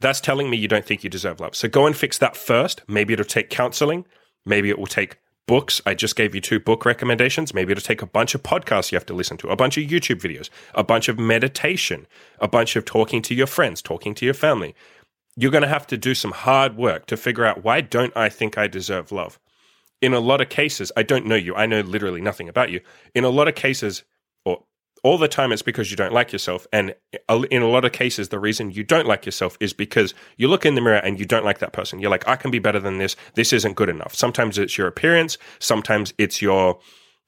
That's 0.00 0.20
telling 0.20 0.48
me 0.50 0.56
you 0.56 0.68
don't 0.68 0.84
think 0.84 1.04
you 1.04 1.10
deserve 1.10 1.40
love. 1.40 1.54
So 1.54 1.68
go 1.68 1.86
and 1.86 1.96
fix 1.96 2.18
that 2.18 2.36
first. 2.36 2.82
Maybe 2.88 3.12
it'll 3.12 3.24
take 3.24 3.50
counseling. 3.50 4.06
Maybe 4.46 4.70
it 4.70 4.78
will 4.78 4.86
take 4.86 5.18
books. 5.46 5.82
I 5.84 5.94
just 5.94 6.16
gave 6.16 6.34
you 6.34 6.40
two 6.40 6.60
book 6.60 6.84
recommendations. 6.86 7.52
Maybe 7.52 7.72
it'll 7.72 7.82
take 7.82 8.02
a 8.02 8.06
bunch 8.06 8.34
of 8.34 8.42
podcasts 8.42 8.92
you 8.92 8.96
have 8.96 9.06
to 9.06 9.14
listen 9.14 9.36
to, 9.38 9.48
a 9.48 9.56
bunch 9.56 9.76
of 9.76 9.84
YouTube 9.84 10.20
videos, 10.20 10.48
a 10.74 10.84
bunch 10.84 11.08
of 11.08 11.18
meditation, 11.18 12.06
a 12.38 12.48
bunch 12.48 12.76
of 12.76 12.84
talking 12.84 13.20
to 13.22 13.34
your 13.34 13.46
friends, 13.46 13.82
talking 13.82 14.14
to 14.14 14.24
your 14.24 14.34
family. 14.34 14.74
You're 15.36 15.50
going 15.50 15.62
to 15.62 15.68
have 15.68 15.86
to 15.88 15.98
do 15.98 16.14
some 16.14 16.32
hard 16.32 16.76
work 16.76 17.06
to 17.06 17.16
figure 17.16 17.44
out 17.44 17.64
why 17.64 17.80
don't 17.80 18.16
I 18.16 18.28
think 18.28 18.56
I 18.56 18.68
deserve 18.68 19.12
love? 19.12 19.38
In 20.00 20.14
a 20.14 20.20
lot 20.20 20.40
of 20.40 20.48
cases, 20.48 20.90
I 20.96 21.02
don't 21.02 21.26
know 21.26 21.34
you. 21.34 21.54
I 21.54 21.66
know 21.66 21.80
literally 21.80 22.20
nothing 22.20 22.48
about 22.48 22.70
you. 22.70 22.80
In 23.14 23.24
a 23.24 23.28
lot 23.28 23.48
of 23.48 23.54
cases, 23.54 24.04
all 25.02 25.18
the 25.18 25.28
time 25.28 25.52
it's 25.52 25.62
because 25.62 25.90
you 25.90 25.96
don't 25.96 26.12
like 26.12 26.32
yourself. 26.32 26.66
And 26.72 26.94
in 27.50 27.62
a 27.62 27.68
lot 27.68 27.84
of 27.84 27.92
cases, 27.92 28.28
the 28.28 28.38
reason 28.38 28.70
you 28.70 28.84
don't 28.84 29.06
like 29.06 29.26
yourself 29.26 29.56
is 29.60 29.72
because 29.72 30.14
you 30.36 30.48
look 30.48 30.66
in 30.66 30.74
the 30.74 30.80
mirror 30.80 30.96
and 30.96 31.18
you 31.18 31.24
don't 31.24 31.44
like 31.44 31.58
that 31.60 31.72
person. 31.72 31.98
You're 31.98 32.10
like, 32.10 32.26
I 32.28 32.36
can 32.36 32.50
be 32.50 32.58
better 32.58 32.80
than 32.80 32.98
this. 32.98 33.16
This 33.34 33.52
isn't 33.52 33.76
good 33.76 33.88
enough. 33.88 34.14
Sometimes 34.14 34.58
it's 34.58 34.76
your 34.76 34.86
appearance. 34.86 35.38
Sometimes 35.58 36.12
it's 36.18 36.42
your, 36.42 36.78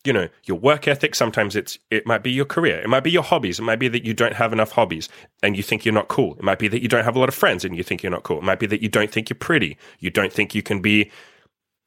you 0.05 0.13
know, 0.13 0.29
your 0.45 0.59
work 0.59 0.89
ethic. 0.89 1.15
Sometimes 1.15 1.57
it's, 1.57 1.79
it 1.91 2.07
might 2.07 2.23
be 2.23 2.31
your 2.31 2.45
career. 2.45 2.81
It 2.81 2.89
might 2.89 3.05
be 3.05 3.11
your 3.11 3.23
hobbies. 3.23 3.59
It 3.59 3.63
might 3.63 3.79
be 3.79 3.89
that 3.89 4.05
you 4.05 4.15
don't 4.15 4.35
have 4.35 4.53
enough 4.53 4.73
hobbies 4.73 5.09
and 5.43 5.57
you 5.57 5.63
think 5.63 5.85
you're 5.85 5.95
not 5.95 6.09
cool. 6.09 6.35
It 6.35 6.43
might 6.43 6.59
be 6.59 6.69
that 6.69 6.83
you 6.83 6.89
don't 6.89 7.05
have 7.05 7.17
a 7.17 7.19
lot 7.19 7.29
of 7.29 7.35
friends 7.35 7.65
and 7.65 7.77
you 7.77 7.83
think 7.83 8.03
you're 8.03 8.13
not 8.13 8.25
cool. 8.25 8.39
It 8.39 8.45
might 8.45 8.59
be 8.59 8.67
that 8.67 8.83
you 8.83 8.89
don't 8.89 9.11
think 9.11 9.31
you're 9.31 9.37
pretty. 9.37 9.79
You 9.99 10.11
don't 10.11 10.33
think 10.33 10.55
you 10.55 10.63
can 10.63 10.83
be, 10.83 11.11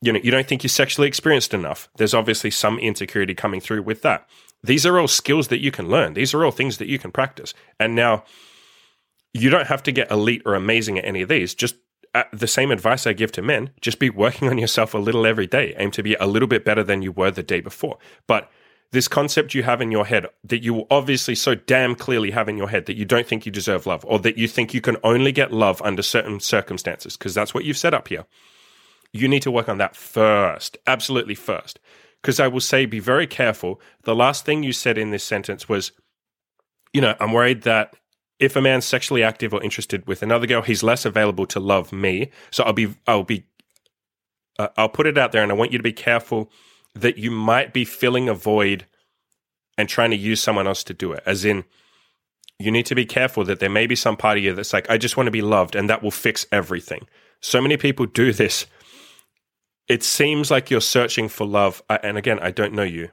you 0.06 0.14
know, 0.14 0.20
you 0.24 0.30
don't 0.30 0.48
think 0.48 0.64
you're 0.64 0.70
sexually 0.70 1.08
experienced 1.08 1.54
enough. 1.54 1.90
There's 1.98 2.14
obviously 2.14 2.52
some 2.52 2.78
insecurity 2.78 3.34
coming 3.34 3.60
through 3.60 3.82
with 3.82 4.04
that. 4.04 4.30
These 4.64 4.86
are 4.86 5.00
all 5.00 5.08
skills 5.08 5.48
that 5.48 5.62
you 5.62 5.72
can 5.72 5.90
learn. 5.90 6.14
These 6.14 6.34
are 6.34 6.46
all 6.46 6.52
things 6.52 6.78
that 6.78 6.88
you 6.88 7.00
can 7.00 7.12
practice. 7.12 7.54
And 7.80 7.96
now 7.96 8.24
you 9.34 9.50
don't 9.50 9.68
have 9.68 9.84
to 9.84 9.92
get 9.92 10.12
elite 10.12 10.44
or 10.46 10.54
amazing 10.54 11.00
at 11.00 11.06
any 11.06 11.24
of 11.24 11.30
these. 11.30 11.56
Just 11.56 11.76
uh, 12.14 12.24
the 12.32 12.48
same 12.48 12.72
advice 12.72 13.08
I 13.08 13.14
give 13.14 13.32
to 13.34 13.42
men, 13.42 13.72
just 13.82 14.00
be 14.00 14.10
working 14.10 14.48
on 14.48 14.58
yourself 14.58 14.94
a 14.94 14.98
little 15.00 15.26
every 15.26 15.48
day. 15.48 15.74
Aim 15.78 15.92
to 15.92 16.04
be 16.04 16.16
a 16.16 16.28
little 16.28 16.48
bit 16.48 16.64
better 16.64 16.84
than 16.84 17.02
you 17.02 17.12
were 17.12 17.32
the 17.32 17.44
day 17.44 17.60
before. 17.60 17.98
But 18.28 18.50
this 18.92 19.08
concept 19.08 19.54
you 19.54 19.64
have 19.64 19.82
in 19.82 19.92
your 19.92 20.06
head 20.06 20.28
that 20.44 20.64
you 20.64 20.86
obviously 20.90 21.36
so 21.36 21.56
damn 21.56 21.96
clearly 21.96 22.32
have 22.32 22.48
in 22.48 22.58
your 22.58 22.70
head 22.70 22.86
that 22.86 22.96
you 22.96 23.06
don't 23.06 23.28
think 23.28 23.46
you 23.46 23.52
deserve 23.52 23.86
love 23.86 24.06
or 24.08 24.20
that 24.20 24.38
you 24.38 24.48
think 24.48 24.74
you 24.74 24.82
can 24.82 24.98
only 25.04 25.32
get 25.32 25.52
love 25.52 25.82
under 25.82 26.02
certain 26.02 26.40
circumstances, 26.40 27.18
because 27.18 27.34
that's 27.34 27.54
what 27.54 27.66
you've 27.66 27.78
set 27.78 27.94
up 27.94 28.08
here. 28.08 28.26
You 29.14 29.28
need 29.28 29.44
to 29.44 29.52
work 29.52 29.70
on 29.70 29.78
that 29.78 29.96
first, 29.96 30.78
absolutely 30.86 31.36
first 31.36 31.80
because 32.26 32.40
I 32.40 32.48
will 32.48 32.60
say, 32.60 32.88
be 32.88 33.00
very 33.00 33.28
careful. 33.28 33.80
The 34.02 34.16
last 34.16 34.46
thing 34.46 34.64
you 34.64 34.74
said 34.74 34.98
in 34.98 35.12
this 35.12 35.24
sentence 35.24 35.70
was, 35.70 35.92
you 36.92 37.00
know, 37.00 37.14
I'm 37.20 37.34
worried 37.34 37.62
that 37.64 37.96
if 38.40 38.56
a 38.56 38.62
man's 38.62 38.84
sexually 38.84 39.22
active 39.22 39.54
or 39.54 39.62
interested 39.62 40.08
with 40.08 40.24
another 40.24 40.48
girl, 40.48 40.64
he's 40.64 40.82
less 40.82 41.06
available 41.06 41.46
to 41.46 41.60
love 41.60 41.94
me. 41.94 42.32
So 42.50 42.64
I'll 42.64 42.74
be, 42.74 42.96
I'll 43.06 43.24
be, 43.24 43.46
uh, 44.58 44.70
I'll 44.76 44.90
put 44.90 45.06
it 45.06 45.20
out 45.20 45.34
there, 45.34 45.44
and 45.44 45.52
I 45.52 45.56
want 45.56 45.72
you 45.72 45.78
to 45.78 45.84
be 45.84 45.94
careful 45.94 46.50
that 46.96 47.20
you 47.20 47.30
might 47.30 47.74
be 47.74 47.86
filling 47.86 48.28
a 48.28 48.34
void 48.34 48.88
and 49.78 49.88
trying 49.88 50.10
to 50.10 50.18
use 50.18 50.42
someone 50.42 50.66
else 50.66 50.84
to 50.86 50.96
do 50.96 51.12
it. 51.12 51.22
As 51.28 51.46
in, 51.46 51.64
you 52.58 52.72
need 52.72 52.88
to 52.88 52.96
be 52.96 53.06
careful 53.06 53.44
that 53.44 53.60
there 53.60 53.70
may 53.70 53.86
be 53.86 53.96
some 53.96 54.18
part 54.18 54.40
of 54.40 54.44
you 54.44 54.56
that's 54.56 54.74
like, 54.74 54.90
I 54.90 54.98
just 54.98 55.16
want 55.16 55.28
to 55.28 55.32
be 55.32 55.44
loved, 55.44 55.76
and 55.76 55.88
that 55.92 56.02
will 56.02 56.10
fix 56.10 56.48
everything. 56.52 57.06
So 57.40 57.62
many 57.62 57.78
people 57.78 58.08
do 58.08 58.34
this 58.34 58.66
it 59.88 60.04
seems 60.04 60.50
like 60.50 60.72
you're 60.72 60.82
searching 60.82 61.30
for 61.30 61.46
love. 61.46 61.84
Uh, 61.90 62.00
and 62.04 62.18
again, 62.18 62.40
I 62.40 62.52
don't 62.52 62.74
know 62.74 62.84
you. 62.84 63.10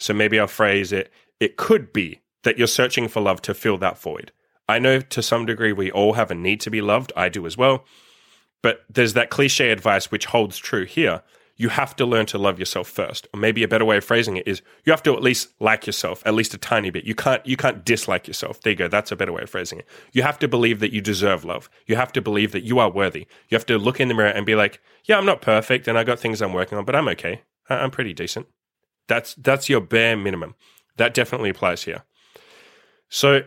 So 0.00 0.12
maybe 0.12 0.38
I'll 0.38 0.46
phrase 0.46 0.92
it 0.92 1.12
it 1.40 1.56
could 1.56 1.92
be 1.92 2.20
that 2.44 2.58
you're 2.58 2.66
searching 2.66 3.08
for 3.08 3.20
love 3.20 3.42
to 3.42 3.54
fill 3.54 3.78
that 3.78 3.98
void. 3.98 4.32
I 4.68 4.78
know 4.78 5.00
to 5.00 5.22
some 5.22 5.46
degree 5.46 5.72
we 5.72 5.90
all 5.90 6.14
have 6.14 6.30
a 6.30 6.34
need 6.34 6.60
to 6.60 6.70
be 6.70 6.80
loved. 6.80 7.12
I 7.16 7.28
do 7.28 7.46
as 7.46 7.56
well. 7.56 7.84
But 8.62 8.84
there's 8.88 9.12
that 9.12 9.30
cliche 9.30 9.70
advice 9.70 10.10
which 10.10 10.26
holds 10.26 10.56
true 10.56 10.86
here 10.86 11.22
you 11.56 11.68
have 11.68 11.94
to 11.96 12.04
learn 12.04 12.26
to 12.26 12.38
love 12.38 12.58
yourself 12.58 12.88
first. 12.88 13.28
Or 13.32 13.38
maybe 13.38 13.62
a 13.62 13.68
better 13.68 13.84
way 13.84 13.96
of 13.96 14.04
phrasing 14.04 14.36
it 14.36 14.48
is 14.48 14.62
you 14.84 14.92
have 14.92 15.02
to 15.04 15.14
at 15.14 15.22
least 15.22 15.48
like 15.60 15.86
yourself, 15.86 16.22
at 16.26 16.34
least 16.34 16.54
a 16.54 16.58
tiny 16.58 16.90
bit. 16.90 17.04
You 17.04 17.14
can't 17.14 17.44
you 17.46 17.56
can't 17.56 17.84
dislike 17.84 18.26
yourself. 18.26 18.60
There 18.60 18.72
you 18.72 18.76
go. 18.76 18.88
That's 18.88 19.12
a 19.12 19.16
better 19.16 19.32
way 19.32 19.42
of 19.42 19.50
phrasing 19.50 19.80
it. 19.80 19.86
You 20.12 20.22
have 20.22 20.38
to 20.40 20.48
believe 20.48 20.80
that 20.80 20.92
you 20.92 21.00
deserve 21.00 21.44
love. 21.44 21.70
You 21.86 21.96
have 21.96 22.12
to 22.12 22.22
believe 22.22 22.52
that 22.52 22.64
you 22.64 22.78
are 22.78 22.90
worthy. 22.90 23.26
You 23.48 23.56
have 23.56 23.66
to 23.66 23.78
look 23.78 24.00
in 24.00 24.08
the 24.08 24.14
mirror 24.14 24.28
and 24.28 24.44
be 24.44 24.54
like, 24.54 24.80
yeah, 25.04 25.16
I'm 25.16 25.26
not 25.26 25.42
perfect 25.42 25.86
and 25.86 25.96
I 25.96 26.04
got 26.04 26.18
things 26.18 26.42
I'm 26.42 26.52
working 26.52 26.76
on, 26.76 26.84
but 26.84 26.96
I'm 26.96 27.08
okay. 27.08 27.42
I'm 27.68 27.90
pretty 27.90 28.12
decent. 28.12 28.46
That's 29.06 29.34
that's 29.34 29.68
your 29.68 29.80
bare 29.80 30.16
minimum. 30.16 30.54
That 30.96 31.14
definitely 31.14 31.50
applies 31.50 31.84
here. 31.84 32.02
So 33.08 33.42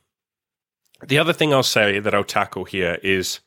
the 1.06 1.18
other 1.18 1.32
thing 1.32 1.54
I'll 1.54 1.62
say 1.62 1.98
that 1.98 2.14
I'll 2.14 2.24
tackle 2.24 2.64
here 2.64 2.98
is 3.02 3.40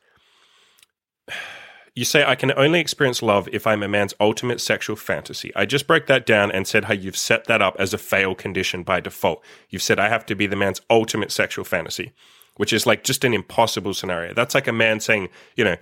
you 1.95 2.05
say 2.05 2.23
I 2.23 2.35
can 2.35 2.51
only 2.53 2.79
experience 2.79 3.21
love 3.21 3.47
if 3.51 3.67
I'm 3.67 3.83
a 3.83 3.87
man's 3.87 4.13
ultimate 4.19 4.61
sexual 4.61 4.95
fantasy. 4.95 5.51
I 5.55 5.65
just 5.65 5.87
broke 5.87 6.07
that 6.07 6.25
down 6.25 6.51
and 6.51 6.67
said 6.67 6.85
how 6.85 6.93
you've 6.93 7.17
set 7.17 7.45
that 7.45 7.61
up 7.61 7.75
as 7.79 7.93
a 7.93 7.97
fail 7.97 8.35
condition 8.35 8.83
by 8.83 8.99
default. 8.99 9.43
You've 9.69 9.81
said 9.81 9.99
I 9.99 10.09
have 10.09 10.25
to 10.27 10.35
be 10.35 10.47
the 10.47 10.55
man's 10.55 10.81
ultimate 10.89 11.31
sexual 11.31 11.65
fantasy, 11.65 12.13
which 12.57 12.73
is 12.73 12.85
like 12.85 13.03
just 13.03 13.23
an 13.23 13.33
impossible 13.33 13.93
scenario. 13.93 14.33
That's 14.33 14.55
like 14.55 14.67
a 14.67 14.73
man 14.73 14.99
saying, 14.99 15.29
you 15.55 15.63
know, 15.63 15.77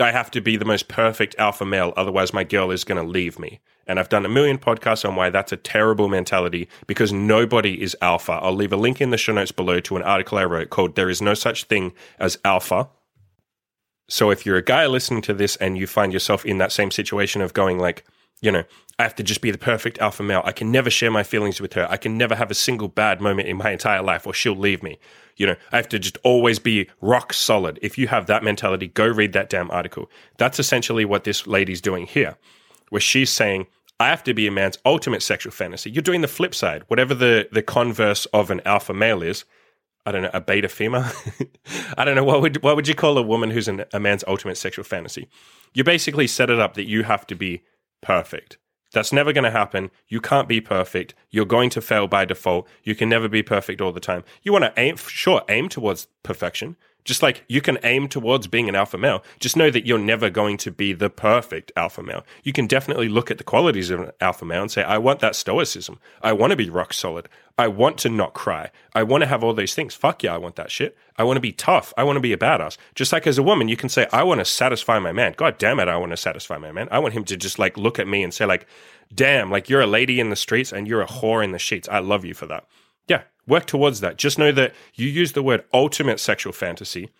I 0.00 0.10
have 0.10 0.30
to 0.32 0.40
be 0.40 0.56
the 0.56 0.64
most 0.64 0.88
perfect 0.88 1.36
alpha 1.38 1.64
male, 1.64 1.92
otherwise 1.96 2.32
my 2.32 2.44
girl 2.44 2.70
is 2.70 2.84
going 2.84 3.02
to 3.02 3.08
leave 3.08 3.38
me. 3.38 3.60
And 3.86 3.98
I've 3.98 4.08
done 4.08 4.24
a 4.24 4.28
million 4.28 4.58
podcasts 4.58 5.08
on 5.08 5.16
why 5.16 5.30
that's 5.30 5.52
a 5.52 5.56
terrible 5.56 6.08
mentality 6.08 6.68
because 6.86 7.12
nobody 7.12 7.82
is 7.82 7.96
alpha. 8.00 8.32
I'll 8.32 8.54
leave 8.54 8.72
a 8.72 8.76
link 8.76 9.00
in 9.00 9.10
the 9.10 9.18
show 9.18 9.32
notes 9.32 9.52
below 9.52 9.80
to 9.80 9.96
an 9.96 10.02
article 10.02 10.38
I 10.38 10.44
wrote 10.44 10.70
called 10.70 10.94
There 10.94 11.10
is 11.10 11.20
no 11.20 11.34
such 11.34 11.64
thing 11.64 11.92
as 12.18 12.38
alpha. 12.44 12.88
So 14.12 14.28
if 14.28 14.44
you're 14.44 14.58
a 14.58 14.62
guy 14.62 14.84
listening 14.84 15.22
to 15.22 15.32
this 15.32 15.56
and 15.56 15.78
you 15.78 15.86
find 15.86 16.12
yourself 16.12 16.44
in 16.44 16.58
that 16.58 16.70
same 16.70 16.90
situation 16.90 17.40
of 17.40 17.54
going 17.54 17.78
like, 17.78 18.04
you 18.42 18.52
know, 18.52 18.62
I 18.98 19.04
have 19.04 19.14
to 19.14 19.22
just 19.22 19.40
be 19.40 19.50
the 19.50 19.56
perfect 19.56 19.98
alpha 20.00 20.22
male. 20.22 20.42
I 20.44 20.52
can 20.52 20.70
never 20.70 20.90
share 20.90 21.10
my 21.10 21.22
feelings 21.22 21.62
with 21.62 21.72
her. 21.72 21.86
I 21.88 21.96
can 21.96 22.18
never 22.18 22.34
have 22.34 22.50
a 22.50 22.54
single 22.54 22.88
bad 22.88 23.22
moment 23.22 23.48
in 23.48 23.56
my 23.56 23.70
entire 23.70 24.02
life 24.02 24.26
or 24.26 24.34
she'll 24.34 24.54
leave 24.54 24.82
me. 24.82 24.98
You 25.38 25.46
know, 25.46 25.56
I 25.72 25.76
have 25.76 25.88
to 25.88 25.98
just 25.98 26.18
always 26.24 26.58
be 26.58 26.90
rock 27.00 27.32
solid. 27.32 27.78
If 27.80 27.96
you 27.96 28.06
have 28.08 28.26
that 28.26 28.44
mentality, 28.44 28.88
go 28.88 29.06
read 29.06 29.32
that 29.32 29.48
damn 29.48 29.70
article. 29.70 30.10
That's 30.36 30.58
essentially 30.58 31.06
what 31.06 31.24
this 31.24 31.46
lady's 31.46 31.80
doing 31.80 32.04
here, 32.04 32.36
where 32.90 33.00
she's 33.00 33.30
saying, 33.30 33.66
I 33.98 34.08
have 34.08 34.24
to 34.24 34.34
be 34.34 34.46
a 34.46 34.52
man's 34.52 34.76
ultimate 34.84 35.22
sexual 35.22 35.52
fantasy. 35.52 35.90
You're 35.90 36.02
doing 36.02 36.20
the 36.20 36.28
flip 36.28 36.54
side. 36.54 36.84
Whatever 36.88 37.14
the, 37.14 37.48
the 37.50 37.62
converse 37.62 38.26
of 38.26 38.50
an 38.50 38.60
alpha 38.66 38.92
male 38.92 39.22
is, 39.22 39.46
I 40.04 40.12
don't 40.12 40.22
know, 40.22 40.30
a 40.32 40.40
beta 40.40 40.68
female. 40.68 41.10
I 41.96 42.04
don't 42.04 42.16
know 42.16 42.24
what 42.24 42.42
would 42.42 42.62
what 42.62 42.76
would 42.76 42.88
you 42.88 42.94
call 42.94 43.16
a 43.18 43.22
woman 43.22 43.50
who's 43.50 43.68
an, 43.68 43.84
a 43.92 44.00
man's 44.00 44.24
ultimate 44.26 44.56
sexual 44.56 44.84
fantasy? 44.84 45.28
You 45.74 45.84
basically 45.84 46.26
set 46.26 46.50
it 46.50 46.58
up 46.58 46.74
that 46.74 46.88
you 46.88 47.04
have 47.04 47.26
to 47.28 47.34
be 47.34 47.62
perfect. 48.00 48.58
That's 48.92 49.12
never 49.12 49.32
going 49.32 49.44
to 49.44 49.50
happen. 49.50 49.90
You 50.08 50.20
can't 50.20 50.48
be 50.48 50.60
perfect. 50.60 51.14
You're 51.30 51.46
going 51.46 51.70
to 51.70 51.80
fail 51.80 52.06
by 52.06 52.24
default. 52.24 52.68
You 52.82 52.94
can 52.94 53.08
never 53.08 53.28
be 53.28 53.42
perfect 53.42 53.80
all 53.80 53.92
the 53.92 54.00
time. 54.00 54.22
You 54.42 54.52
want 54.52 54.64
to 54.64 54.72
aim, 54.76 54.96
sure, 54.96 55.42
aim 55.48 55.68
towards 55.68 56.08
perfection, 56.22 56.76
just 57.04 57.22
like 57.22 57.44
you 57.48 57.60
can 57.60 57.78
aim 57.82 58.08
towards 58.08 58.46
being 58.46 58.68
an 58.68 58.74
alpha 58.74 58.98
male, 58.98 59.24
just 59.40 59.56
know 59.56 59.70
that 59.70 59.86
you're 59.86 59.98
never 59.98 60.30
going 60.30 60.56
to 60.58 60.70
be 60.70 60.92
the 60.92 61.10
perfect 61.10 61.72
alpha 61.76 62.02
male. 62.02 62.24
You 62.42 62.52
can 62.52 62.66
definitely 62.66 63.08
look 63.08 63.30
at 63.30 63.38
the 63.38 63.44
qualities 63.44 63.90
of 63.90 64.00
an 64.00 64.10
alpha 64.20 64.44
male 64.44 64.62
and 64.62 64.70
say, 64.70 64.82
I 64.82 64.98
want 64.98 65.20
that 65.20 65.34
stoicism. 65.34 65.98
I 66.22 66.32
want 66.32 66.52
to 66.52 66.56
be 66.56 66.70
rock 66.70 66.92
solid. 66.92 67.28
I 67.58 67.68
want 67.68 67.98
to 67.98 68.08
not 68.08 68.32
cry. 68.34 68.70
I 68.94 69.02
want 69.02 69.22
to 69.22 69.26
have 69.26 69.44
all 69.44 69.52
these 69.52 69.74
things. 69.74 69.94
Fuck 69.94 70.22
yeah, 70.22 70.34
I 70.34 70.38
want 70.38 70.56
that 70.56 70.70
shit. 70.70 70.96
I 71.16 71.24
want 71.24 71.36
to 71.36 71.40
be 71.40 71.52
tough. 71.52 71.92
I 71.96 72.04
want 72.04 72.16
to 72.16 72.20
be 72.20 72.32
a 72.32 72.38
badass. 72.38 72.78
Just 72.94 73.12
like 73.12 73.26
as 73.26 73.36
a 73.36 73.42
woman, 73.42 73.68
you 73.68 73.76
can 73.76 73.88
say, 73.88 74.06
I 74.12 74.22
want 74.22 74.40
to 74.40 74.44
satisfy 74.44 74.98
my 74.98 75.12
man. 75.12 75.34
God 75.36 75.58
damn 75.58 75.78
it, 75.80 75.88
I 75.88 75.96
want 75.96 76.12
to 76.12 76.16
satisfy 76.16 76.56
my 76.56 76.72
man. 76.72 76.88
I 76.90 76.98
want 76.98 77.14
him 77.14 77.24
to 77.24 77.36
just 77.36 77.58
like 77.58 77.76
look 77.76 77.98
at 77.98 78.08
me 78.08 78.22
and 78.22 78.32
say, 78.32 78.46
like, 78.46 78.66
damn, 79.14 79.50
like 79.50 79.68
you're 79.68 79.82
a 79.82 79.86
lady 79.86 80.18
in 80.18 80.30
the 80.30 80.36
streets 80.36 80.72
and 80.72 80.88
you're 80.88 81.02
a 81.02 81.06
whore 81.06 81.44
in 81.44 81.52
the 81.52 81.58
sheets. 81.58 81.88
I 81.90 81.98
love 81.98 82.24
you 82.24 82.34
for 82.34 82.46
that. 82.46 82.66
Work 83.46 83.66
towards 83.66 84.00
that. 84.00 84.18
Just 84.18 84.38
know 84.38 84.52
that 84.52 84.72
you 84.94 85.08
use 85.08 85.32
the 85.32 85.42
word 85.42 85.64
ultimate 85.72 86.20
sexual 86.20 86.52
fantasy. 86.52 87.10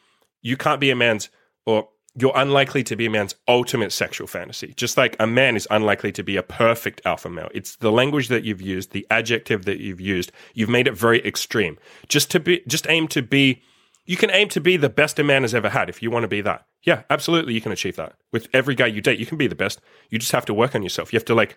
You 0.40 0.56
can't 0.56 0.80
be 0.80 0.90
a 0.90 0.96
man's, 0.96 1.30
or 1.66 1.88
you're 2.14 2.32
unlikely 2.36 2.84
to 2.84 2.96
be 2.96 3.06
a 3.06 3.10
man's 3.10 3.34
ultimate 3.48 3.92
sexual 3.92 4.26
fantasy. 4.26 4.74
Just 4.76 4.96
like 4.96 5.16
a 5.18 5.26
man 5.26 5.56
is 5.56 5.66
unlikely 5.70 6.12
to 6.12 6.22
be 6.22 6.36
a 6.36 6.42
perfect 6.42 7.00
alpha 7.04 7.30
male. 7.30 7.48
It's 7.54 7.76
the 7.76 7.90
language 7.90 8.28
that 8.28 8.44
you've 8.44 8.60
used, 8.60 8.92
the 8.92 9.06
adjective 9.10 9.64
that 9.64 9.80
you've 9.80 10.00
used. 10.00 10.30
You've 10.54 10.68
made 10.68 10.86
it 10.86 10.96
very 10.96 11.24
extreme. 11.26 11.78
Just 12.08 12.30
to 12.32 12.40
be, 12.40 12.62
just 12.66 12.86
aim 12.88 13.08
to 13.08 13.22
be. 13.22 13.62
You 14.04 14.16
can 14.16 14.30
aim 14.30 14.48
to 14.48 14.60
be 14.60 14.76
the 14.76 14.88
best 14.88 15.20
a 15.20 15.24
man 15.24 15.42
has 15.42 15.54
ever 15.54 15.68
had 15.68 15.88
if 15.88 16.02
you 16.02 16.10
want 16.10 16.24
to 16.24 16.28
be 16.28 16.40
that. 16.40 16.66
Yeah, 16.82 17.04
absolutely, 17.08 17.54
you 17.54 17.60
can 17.60 17.70
achieve 17.70 17.94
that 17.96 18.16
with 18.32 18.48
every 18.52 18.74
guy 18.74 18.86
you 18.86 19.00
date. 19.00 19.20
You 19.20 19.26
can 19.26 19.38
be 19.38 19.46
the 19.46 19.54
best. 19.54 19.80
You 20.10 20.18
just 20.18 20.32
have 20.32 20.44
to 20.46 20.54
work 20.54 20.74
on 20.74 20.82
yourself. 20.82 21.12
You 21.12 21.18
have 21.18 21.24
to 21.26 21.34
like 21.34 21.56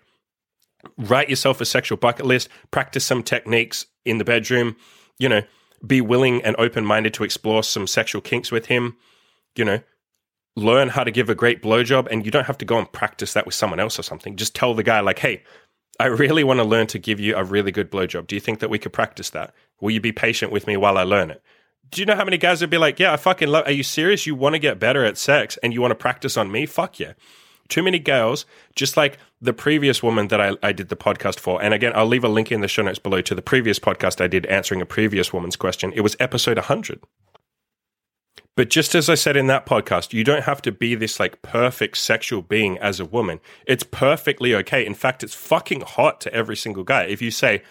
write 0.97 1.29
yourself 1.29 1.61
a 1.61 1.65
sexual 1.65 1.97
bucket 1.97 2.25
list, 2.25 2.49
practice 2.71 3.05
some 3.05 3.23
techniques 3.23 3.85
in 4.03 4.17
the 4.17 4.25
bedroom, 4.25 4.75
you 5.17 5.29
know, 5.29 5.41
be 5.85 6.01
willing 6.01 6.41
and 6.43 6.55
open 6.57 6.85
minded 6.85 7.13
to 7.15 7.23
explore 7.23 7.63
some 7.63 7.87
sexual 7.87 8.21
kinks 8.21 8.51
with 8.51 8.67
him, 8.67 8.97
you 9.55 9.65
know, 9.65 9.81
learn 10.55 10.89
how 10.89 11.03
to 11.03 11.11
give 11.11 11.29
a 11.29 11.35
great 11.35 11.61
blowjob. 11.61 12.07
And 12.09 12.25
you 12.25 12.31
don't 12.31 12.45
have 12.47 12.57
to 12.59 12.65
go 12.65 12.77
and 12.77 12.91
practice 12.91 13.33
that 13.33 13.45
with 13.45 13.55
someone 13.55 13.79
else 13.79 13.99
or 13.99 14.03
something. 14.03 14.35
Just 14.35 14.55
tell 14.55 14.73
the 14.73 14.83
guy, 14.83 14.99
like, 15.01 15.19
hey, 15.19 15.43
I 15.99 16.05
really 16.05 16.43
want 16.43 16.59
to 16.59 16.63
learn 16.63 16.87
to 16.87 16.99
give 16.99 17.19
you 17.19 17.35
a 17.35 17.43
really 17.43 17.71
good 17.71 17.91
blowjob. 17.91 18.27
Do 18.27 18.35
you 18.35 18.41
think 18.41 18.59
that 18.59 18.69
we 18.69 18.79
could 18.79 18.93
practice 18.93 19.29
that? 19.31 19.53
Will 19.79 19.91
you 19.91 20.01
be 20.01 20.11
patient 20.11 20.51
with 20.51 20.67
me 20.67 20.77
while 20.77 20.97
I 20.97 21.03
learn 21.03 21.31
it? 21.31 21.41
Do 21.89 22.01
you 22.01 22.05
know 22.05 22.15
how 22.15 22.25
many 22.25 22.37
guys 22.37 22.61
would 22.61 22.69
be 22.69 22.77
like, 22.77 22.99
yeah, 22.99 23.13
I 23.13 23.17
fucking 23.17 23.47
love, 23.47 23.67
are 23.67 23.71
you 23.71 23.83
serious? 23.83 24.25
You 24.25 24.35
want 24.35 24.55
to 24.55 24.59
get 24.59 24.79
better 24.79 25.05
at 25.05 25.17
sex 25.17 25.57
and 25.61 25.71
you 25.71 25.81
want 25.81 25.91
to 25.91 25.95
practice 25.95 26.35
on 26.35 26.51
me? 26.51 26.65
Fuck 26.65 26.99
yeah 26.99 27.13
too 27.69 27.83
many 27.83 27.99
girls, 27.99 28.45
just 28.75 28.97
like 28.97 29.17
the 29.41 29.53
previous 29.53 30.03
woman 30.03 30.27
that 30.29 30.41
I, 30.41 30.53
I 30.61 30.71
did 30.71 30.89
the 30.89 30.95
podcast 30.95 31.39
for. 31.39 31.61
And 31.61 31.73
again, 31.73 31.91
I'll 31.95 32.05
leave 32.05 32.23
a 32.23 32.29
link 32.29 32.51
in 32.51 32.61
the 32.61 32.67
show 32.67 32.83
notes 32.83 32.99
below 32.99 33.21
to 33.21 33.35
the 33.35 33.41
previous 33.41 33.79
podcast 33.79 34.21
I 34.21 34.27
did 34.27 34.45
answering 34.45 34.81
a 34.81 34.85
previous 34.85 35.33
woman's 35.33 35.55
question. 35.55 35.91
It 35.93 36.01
was 36.01 36.15
episode 36.19 36.57
100. 36.57 37.01
But 38.55 38.69
just 38.69 38.95
as 38.95 39.09
I 39.09 39.15
said 39.15 39.35
in 39.35 39.47
that 39.47 39.65
podcast, 39.65 40.13
you 40.13 40.23
don't 40.23 40.43
have 40.43 40.61
to 40.61 40.71
be 40.71 40.95
this 40.95 41.19
like 41.19 41.41
perfect 41.41 41.97
sexual 41.97 42.41
being 42.41 42.77
as 42.77 42.99
a 42.99 43.05
woman. 43.05 43.41
It's 43.67 43.83
perfectly 43.83 44.55
okay. 44.55 44.85
In 44.85 44.93
fact, 44.93 45.23
it's 45.23 45.35
fucking 45.35 45.81
hot 45.81 46.21
to 46.21 46.33
every 46.33 46.55
single 46.55 46.83
guy. 46.83 47.03
If 47.03 47.21
you 47.21 47.31
say, 47.31 47.63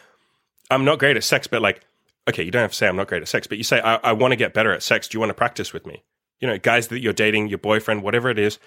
I'm 0.71 0.85
not 0.85 0.99
great 0.99 1.17
at 1.17 1.25
sex, 1.25 1.47
but 1.47 1.63
like, 1.63 1.81
okay, 2.29 2.43
you 2.43 2.51
don't 2.51 2.63
have 2.63 2.73
to 2.73 2.77
say 2.77 2.87
I'm 2.87 2.97
not 2.97 3.09
great 3.09 3.23
at 3.23 3.29
sex, 3.29 3.47
but 3.47 3.57
you 3.57 3.65
say, 3.65 3.81
I, 3.81 3.97
I 3.97 4.13
want 4.13 4.33
to 4.33 4.37
get 4.37 4.53
better 4.53 4.73
at 4.73 4.83
sex. 4.83 5.09
Do 5.09 5.17
you 5.17 5.21
want 5.21 5.31
to 5.31 5.35
practice 5.35 5.73
with 5.73 5.87
me? 5.87 6.03
You 6.41 6.49
know, 6.49 6.59
guys 6.59 6.89
that 6.89 7.01
you're 7.01 7.15
dating, 7.15 7.49
your 7.49 7.59
boyfriend, 7.59 8.03
whatever 8.03 8.29
it 8.29 8.39
is, 8.39 8.59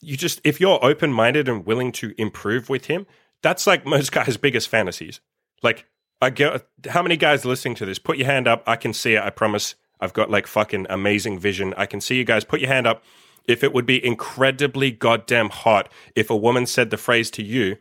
you 0.00 0.16
just 0.16 0.40
if 0.44 0.60
you're 0.60 0.82
open 0.84 1.12
minded 1.12 1.48
and 1.48 1.66
willing 1.66 1.92
to 1.92 2.14
improve 2.18 2.68
with 2.68 2.86
him, 2.86 3.06
that's 3.42 3.66
like 3.66 3.86
most 3.86 4.12
guys' 4.12 4.36
biggest 4.36 4.68
fantasies. 4.68 5.20
Like 5.62 5.86
I 6.20 6.30
get 6.30 6.66
how 6.88 7.02
many 7.02 7.16
guys 7.16 7.44
listening 7.44 7.74
to 7.76 7.86
this? 7.86 7.98
Put 7.98 8.18
your 8.18 8.26
hand 8.26 8.48
up. 8.48 8.62
I 8.66 8.76
can 8.76 8.92
see 8.92 9.14
it. 9.14 9.22
I 9.22 9.30
promise. 9.30 9.74
I've 10.02 10.14
got 10.14 10.30
like 10.30 10.46
fucking 10.46 10.86
amazing 10.88 11.38
vision. 11.38 11.74
I 11.76 11.84
can 11.84 12.00
see 12.00 12.16
you 12.16 12.24
guys. 12.24 12.42
Put 12.42 12.60
your 12.60 12.68
hand 12.68 12.86
up. 12.86 13.04
If 13.46 13.62
it 13.62 13.74
would 13.74 13.84
be 13.84 14.04
incredibly 14.04 14.90
goddamn 14.90 15.50
hot 15.50 15.92
if 16.14 16.30
a 16.30 16.36
woman 16.36 16.66
said 16.66 16.90
the 16.90 16.96
phrase 16.96 17.30
to 17.32 17.42
you, 17.42 17.76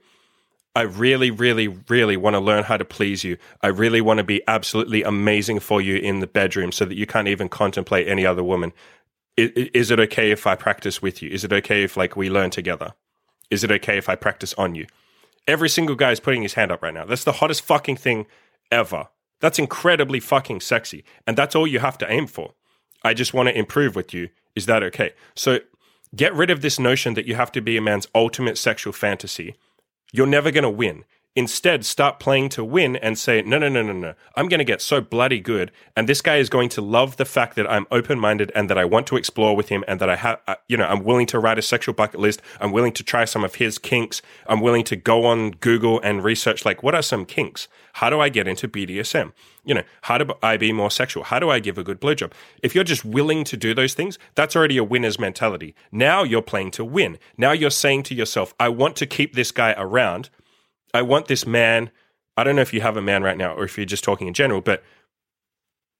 I 0.75 0.83
really, 0.83 1.31
really, 1.31 1.67
really 1.67 2.17
want 2.17 2.35
to 2.35 2.39
learn 2.39 2.63
how 2.63 2.77
to 2.77 2.85
please 2.85 3.23
you. 3.23 3.38
I 3.61 3.67
really 3.67 4.01
want 4.01 4.19
to 4.19 4.23
be 4.23 4.41
absolutely 4.47 5.03
amazing 5.03 5.59
for 5.59 5.81
you 5.81 5.97
in 5.97 6.19
the 6.19 6.27
bedroom 6.27 6.71
so 6.71 6.85
that 6.85 6.95
you 6.95 7.05
can't 7.05 7.27
even 7.27 7.49
contemplate 7.49 8.07
any 8.07 8.25
other 8.25 8.43
woman 8.43 8.73
is 9.39 9.91
it 9.91 10.00
okay 10.00 10.31
if 10.31 10.48
I 10.48 10.55
practice 10.55 11.01
with 11.01 11.22
you? 11.22 11.29
Is 11.29 11.43
it 11.43 11.53
okay 11.53 11.84
if 11.84 11.98
like 11.98 12.15
we 12.15 12.29
learn 12.29 12.50
together? 12.50 12.93
Is 13.50 13.63
it 13.63 13.72
okay 13.72 13.98
if 13.98 14.10
I 14.10 14.15
practice 14.15 14.53
on 14.55 14.75
you? 14.75 14.86
Every 15.48 15.69
single 15.69 15.96
guy 15.96 16.12
is 16.12 16.19
putting 16.19 16.43
his 16.43 16.53
hand 16.53 16.72
up 16.72 16.84
right 16.84 16.93
now. 16.93 17.05
That's 17.05 17.24
the 17.24 17.34
hottest 17.34 17.63
fucking 17.63 17.98
thing 17.98 18.27
ever. 18.72 19.08
That's 19.41 19.60
incredibly 19.60 20.19
fucking 20.19 20.62
sexy. 20.62 21.03
And 21.25 21.38
that's 21.38 21.55
all 21.55 21.65
you 21.65 21.79
have 21.79 21.98
to 22.00 22.12
aim 22.12 22.27
for. 22.27 22.53
I 23.03 23.13
just 23.13 23.34
want 23.34 23.50
to 23.50 23.58
improve 23.58 23.96
with 23.96 24.13
you. 24.13 24.29
Is 24.55 24.65
that 24.65 24.84
okay? 24.84 25.13
So 25.36 25.60
get 26.15 26.34
rid 26.34 26.50
of 26.50 26.62
this 26.62 26.79
notion 26.79 27.13
that 27.13 27.25
you 27.25 27.36
have 27.36 27.51
to 27.53 27.62
be 27.62 27.77
a 27.77 27.81
man's 27.81 28.08
ultimate 28.13 28.58
sexual 28.58 28.93
fantasy. 28.93 29.55
You're 30.12 30.27
never 30.27 30.51
going 30.51 30.63
to 30.63 30.69
win. 30.69 31.05
Instead, 31.39 31.86
start 31.86 32.19
playing 32.19 32.50
to 32.50 32.65
win 32.65 32.98
and 32.98 33.17
say, 33.17 33.41
no, 33.41 33.58
no, 33.58 33.69
no, 33.69 33.81
no, 33.81 33.93
no. 33.93 34.13
I'm 34.36 34.50
going 34.50 34.58
to 34.58 34.65
get 34.65 34.81
so 34.81 35.00
bloody 35.00 35.39
good. 35.39 35.72
And 35.96 36.10
this 36.10 36.22
guy 36.22 36.36
is 36.36 36.50
going 36.50 36.67
to 36.67 36.81
love 36.81 37.15
the 37.15 37.24
fact 37.24 37.55
that 37.55 37.72
I'm 37.72 37.88
open 37.91 38.19
minded 38.19 38.51
and 38.53 38.69
that 38.69 38.77
I 38.77 38.84
want 38.84 39.08
to 39.08 39.15
explore 39.15 39.55
with 39.55 39.69
him 39.69 39.86
and 39.88 40.01
that 40.01 40.10
I 40.10 40.17
have, 40.17 40.41
uh, 40.50 40.55
you 40.67 40.75
know, 40.75 40.84
I'm 40.84 41.05
willing 41.05 41.27
to 41.27 41.39
write 41.39 41.58
a 41.58 41.62
sexual 41.62 41.93
bucket 41.93 42.19
list. 42.19 42.41
I'm 42.60 42.74
willing 42.74 42.91
to 42.91 43.05
try 43.05 43.24
some 43.24 43.46
of 43.46 43.55
his 43.55 43.77
kinks. 43.77 44.22
I'm 44.48 44.60
willing 44.60 44.84
to 44.84 44.98
go 44.98 45.24
on 45.24 45.51
Google 45.51 46.01
and 46.01 46.25
research, 46.25 46.65
like, 46.65 46.84
what 46.84 46.93
are 46.93 47.01
some 47.01 47.24
kinks? 47.24 47.69
How 47.93 48.10
do 48.10 48.19
I 48.19 48.27
get 48.27 48.46
into 48.46 48.67
BDSM? 48.67 49.31
You 49.63 49.75
know, 49.75 49.84
how 50.01 50.17
do 50.17 50.34
I 50.43 50.58
be 50.58 50.74
more 50.74 50.91
sexual? 50.91 51.24
How 51.24 51.39
do 51.39 51.50
I 51.50 51.60
give 51.60 51.77
a 51.77 51.86
good 51.86 52.01
blowjob? 52.01 52.34
If 52.62 52.75
you're 52.75 52.84
just 52.84 53.05
willing 53.05 53.46
to 53.46 53.55
do 53.55 53.74
those 53.74 53.93
things, 53.93 54.19
that's 54.36 54.58
already 54.58 54.75
a 54.75 54.84
winner's 54.84 55.17
mentality. 55.17 55.74
Now 55.89 56.24
you're 56.24 56.41
playing 56.41 56.72
to 56.72 56.84
win. 56.84 57.17
Now 57.38 57.53
you're 57.53 57.69
saying 57.69 58.03
to 58.03 58.15
yourself, 58.15 58.53
I 58.60 58.67
want 58.67 58.98
to 58.98 59.05
keep 59.05 59.36
this 59.36 59.51
guy 59.51 59.74
around 59.77 60.29
I 60.93 61.01
want 61.01 61.27
this 61.27 61.46
man. 61.46 61.91
I 62.38 62.43
don't 62.43 62.55
know 62.55 62.62
if 62.62 62.74
you 62.74 62.81
have 62.81 62.98
a 62.98 63.01
man 63.01 63.24
right 63.24 63.38
now 63.38 63.53
or 63.53 63.63
if 63.63 63.77
you're 63.77 63.86
just 63.86 64.03
talking 64.03 64.27
in 64.27 64.34
general, 64.34 64.62
but 64.62 64.84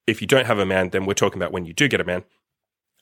if 0.08 0.22
you 0.22 0.28
don't 0.28 0.46
have 0.46 0.60
a 0.60 0.66
man, 0.66 0.90
then 0.90 1.06
we're 1.06 1.14
talking 1.14 1.40
about 1.40 1.52
when 1.52 1.66
you 1.66 1.74
do 1.74 1.88
get 1.88 2.02
a 2.02 2.06
man. 2.06 2.24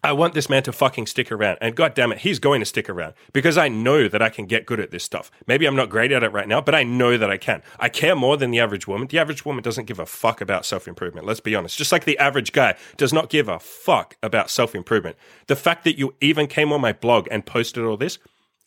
I 0.04 0.12
want 0.12 0.36
this 0.36 0.50
man 0.50 0.62
to 0.64 0.72
fucking 0.72 1.08
stick 1.08 1.32
around. 1.32 1.58
And 1.60 1.76
god 1.76 1.96
damn 1.96 2.12
it, 2.12 2.20
he's 2.20 2.38
going 2.38 2.60
to 2.60 2.66
stick 2.66 2.88
around 2.88 3.16
because 3.34 3.58
I 3.58 3.68
know 3.68 4.08
that 4.08 4.22
I 4.22 4.30
can 4.30 4.46
get 4.46 4.68
good 4.68 4.80
at 4.80 4.92
this 4.92 5.04
stuff. 5.04 5.32
Maybe 5.48 5.66
I'm 5.66 5.76
not 5.76 5.90
great 5.90 6.12
at 6.12 6.24
it 6.24 6.32
right 6.32 6.48
now, 6.48 6.62
but 6.62 6.76
I 6.76 6.84
know 6.84 7.18
that 7.18 7.32
I 7.32 7.38
can. 7.38 7.64
I 7.80 7.90
care 7.90 8.16
more 8.16 8.38
than 8.38 8.52
the 8.52 8.60
average 8.60 8.88
woman. 8.88 9.08
The 9.08 9.18
average 9.18 9.44
woman 9.44 9.64
doesn't 9.64 9.86
give 9.86 10.00
a 10.00 10.06
fuck 10.06 10.40
about 10.40 10.66
self 10.66 10.88
improvement. 10.88 11.26
Let's 11.26 11.40
be 11.40 11.56
honest. 11.56 11.78
Just 11.78 11.92
like 11.92 12.06
the 12.06 12.18
average 12.20 12.52
guy 12.52 12.76
does 12.96 13.12
not 13.12 13.30
give 13.30 13.50
a 13.50 13.60
fuck 13.60 14.18
about 14.22 14.52
self 14.52 14.76
improvement. 14.76 15.18
The 15.48 15.56
fact 15.56 15.84
that 15.86 15.98
you 15.98 16.14
even 16.22 16.46
came 16.46 16.72
on 16.72 16.80
my 16.80 16.94
blog 16.94 17.28
and 17.32 17.46
posted 17.46 17.84
all 17.84 17.98
this, 17.98 18.20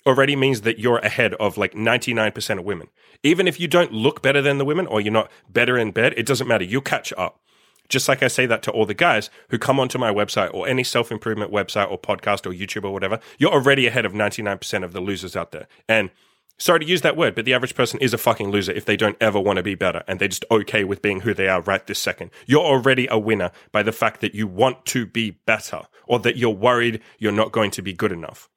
already 0.07 0.37
means 0.37 0.63
that 0.63 0.79
you're 0.79 0.99
ahead 0.99 1.35
of 1.35 1.57
like 1.57 1.75
99% 1.75 2.59
of 2.59 2.65
women. 2.65 2.89
Even 3.23 3.47
if 3.47 3.61
you 3.61 3.69
don't 3.69 3.93
look 3.93 4.23
better 4.23 4.41
than 4.41 4.59
the 4.59 4.65
women 4.65 4.87
or 4.87 5.01
you're 5.01 5.13
not 5.13 5.31
better 5.49 5.77
in 5.77 5.93
bed, 5.93 6.15
it 6.17 6.27
doesn't 6.27 6.49
matter. 6.49 6.65
You'll 6.65 6.81
catch 6.81 7.13
up. 7.17 7.41
Just 7.89 8.09
like 8.09 8.23
I 8.23 8.29
say 8.29 8.47
that 8.47 8.63
to 8.63 8.71
all 8.71 8.87
the 8.87 8.95
guys 8.95 9.31
who 9.49 9.59
come 9.59 9.81
onto 9.81 9.99
my 9.99 10.13
website 10.13 10.55
or 10.55 10.69
any 10.69 10.85
self 10.85 11.11
improvement 11.11 11.53
website 11.53 11.91
or 11.91 11.99
podcast 11.99 12.47
or 12.47 12.55
YouTube 12.55 12.85
or 12.85 12.93
whatever, 12.93 13.19
you're 13.37 13.53
already 13.53 13.87
ahead 13.87 14.07
of 14.07 14.13
99% 14.13 14.85
of 14.85 14.93
the 14.93 15.01
losers 15.01 15.35
out 15.35 15.51
there. 15.51 15.67
And 15.89 16.11
sorry 16.57 16.79
to 16.81 16.87
use 16.87 17.01
that 17.01 17.17
word, 17.17 17.35
but 17.35 17.45
the 17.45 17.53
average 17.53 17.75
person 17.75 17.99
is 18.01 18.15
a 18.15 18.19
fucking 18.19 18.51
loser 18.51 18.71
if 18.71 18.85
they 18.85 18.97
don't 18.97 19.17
ever 19.21 19.41
want 19.41 19.57
to 19.57 19.63
be 19.65 19.75
better 19.75 20.05
and 20.07 20.21
they're 20.21 20.29
just 20.29 20.45
okay 20.53 20.85
with 20.85 21.03
being 21.03 21.21
who 21.21 21.35
they 21.35 21.49
are 21.49 21.63
right 21.63 21.85
this 21.87 21.99
second. 21.99 22.31
You're 22.47 22.65
already 22.65 23.09
a 23.11 23.19
winner 23.19 23.51
by 23.73 23.83
the 23.83 23.93
fact 23.93 24.21
that 24.21 24.37
you 24.37 24.47
want 24.47 24.87
to 24.87 25.05
be 25.05 25.33
better 25.45 25.83
or 26.07 26.21
that 26.21 26.37
you're 26.37 26.51
worried 26.51 27.01
you're 27.19 27.33
not 27.33 27.51
going 27.51 27.73
to 27.73 27.83
be 27.83 27.93
good 27.93 28.13
enough. 28.13 28.49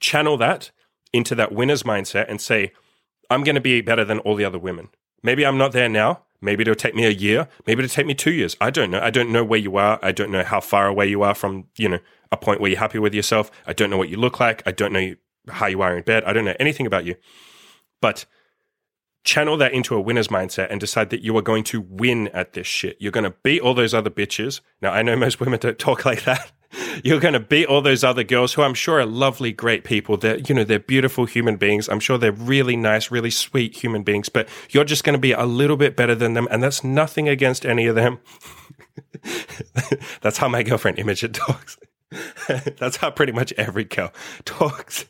Channel 0.00 0.36
that 0.38 0.70
into 1.12 1.34
that 1.34 1.52
winner's 1.52 1.82
mindset 1.82 2.26
and 2.28 2.40
say, 2.40 2.72
I'm 3.30 3.44
going 3.44 3.54
to 3.54 3.60
be 3.60 3.80
better 3.80 4.04
than 4.04 4.18
all 4.20 4.34
the 4.34 4.44
other 4.44 4.58
women. 4.58 4.88
Maybe 5.22 5.46
I'm 5.46 5.58
not 5.58 5.72
there 5.72 5.88
now, 5.88 6.22
Maybe 6.40 6.62
it'll 6.62 6.74
take 6.74 6.94
me 6.94 7.04
a 7.04 7.10
year. 7.10 7.48
Maybe 7.66 7.82
it'll 7.84 7.92
take 7.92 8.06
me 8.06 8.14
two 8.14 8.32
years. 8.32 8.56
I 8.60 8.70
don't 8.70 8.90
know. 8.90 9.00
I 9.00 9.10
don't 9.10 9.30
know 9.30 9.44
where 9.44 9.58
you 9.58 9.76
are. 9.76 9.98
I 10.02 10.12
don't 10.12 10.30
know 10.30 10.42
how 10.42 10.60
far 10.60 10.86
away 10.86 11.06
you 11.06 11.22
are 11.22 11.34
from, 11.34 11.66
you 11.76 11.88
know, 11.88 11.98
a 12.32 12.36
point 12.36 12.60
where 12.60 12.70
you're 12.70 12.78
happy 12.78 12.98
with 12.98 13.14
yourself. 13.14 13.50
I 13.66 13.72
don't 13.72 13.90
know 13.90 13.98
what 13.98 14.08
you 14.08 14.16
look 14.16 14.40
like. 14.40 14.62
I 14.66 14.72
don't 14.72 14.92
know 14.92 15.14
how 15.48 15.66
you 15.66 15.82
are 15.82 15.96
in 15.96 16.02
bed. 16.02 16.24
I 16.24 16.32
don't 16.32 16.44
know 16.44 16.56
anything 16.58 16.86
about 16.86 17.04
you. 17.04 17.16
But 18.00 18.24
channel 19.22 19.58
that 19.58 19.74
into 19.74 19.94
a 19.94 20.00
winner's 20.00 20.28
mindset 20.28 20.68
and 20.70 20.80
decide 20.80 21.10
that 21.10 21.20
you 21.20 21.36
are 21.36 21.42
going 21.42 21.64
to 21.64 21.82
win 21.82 22.28
at 22.28 22.54
this 22.54 22.66
shit. 22.66 22.96
You're 23.00 23.12
going 23.12 23.24
to 23.24 23.36
beat 23.42 23.60
all 23.60 23.74
those 23.74 23.92
other 23.92 24.10
bitches. 24.10 24.60
Now, 24.80 24.92
I 24.92 25.02
know 25.02 25.16
most 25.16 25.40
women 25.40 25.60
don't 25.60 25.78
talk 25.78 26.04
like 26.06 26.24
that. 26.24 26.52
You're 27.02 27.20
going 27.20 27.34
to 27.34 27.40
beat 27.40 27.66
all 27.66 27.80
those 27.80 28.04
other 28.04 28.22
girls 28.22 28.52
who 28.52 28.62
I'm 28.62 28.74
sure 28.74 29.00
are 29.00 29.06
lovely, 29.06 29.52
great 29.52 29.82
people. 29.82 30.16
They're, 30.16 30.38
you 30.38 30.54
know, 30.54 30.64
they're 30.64 30.78
beautiful 30.78 31.24
human 31.24 31.56
beings. 31.56 31.88
I'm 31.88 32.00
sure 32.00 32.16
they're 32.16 32.32
really 32.32 32.76
nice, 32.76 33.10
really 33.10 33.30
sweet 33.30 33.76
human 33.76 34.02
beings, 34.02 34.28
but 34.28 34.48
you're 34.70 34.84
just 34.84 35.02
going 35.02 35.14
to 35.14 35.20
be 35.20 35.32
a 35.32 35.44
little 35.44 35.76
bit 35.76 35.96
better 35.96 36.14
than 36.14 36.34
them. 36.34 36.46
And 36.50 36.62
that's 36.62 36.84
nothing 36.84 37.28
against 37.28 37.66
any 37.66 37.86
of 37.86 37.96
them. 37.96 38.20
that's 40.20 40.38
how 40.38 40.48
my 40.48 40.62
girlfriend 40.62 40.98
Imogen 40.98 41.32
talks. 41.32 41.76
that's 42.78 42.96
how 42.96 43.10
pretty 43.10 43.32
much 43.32 43.52
every 43.56 43.84
girl 43.84 44.12
talks. 44.44 45.06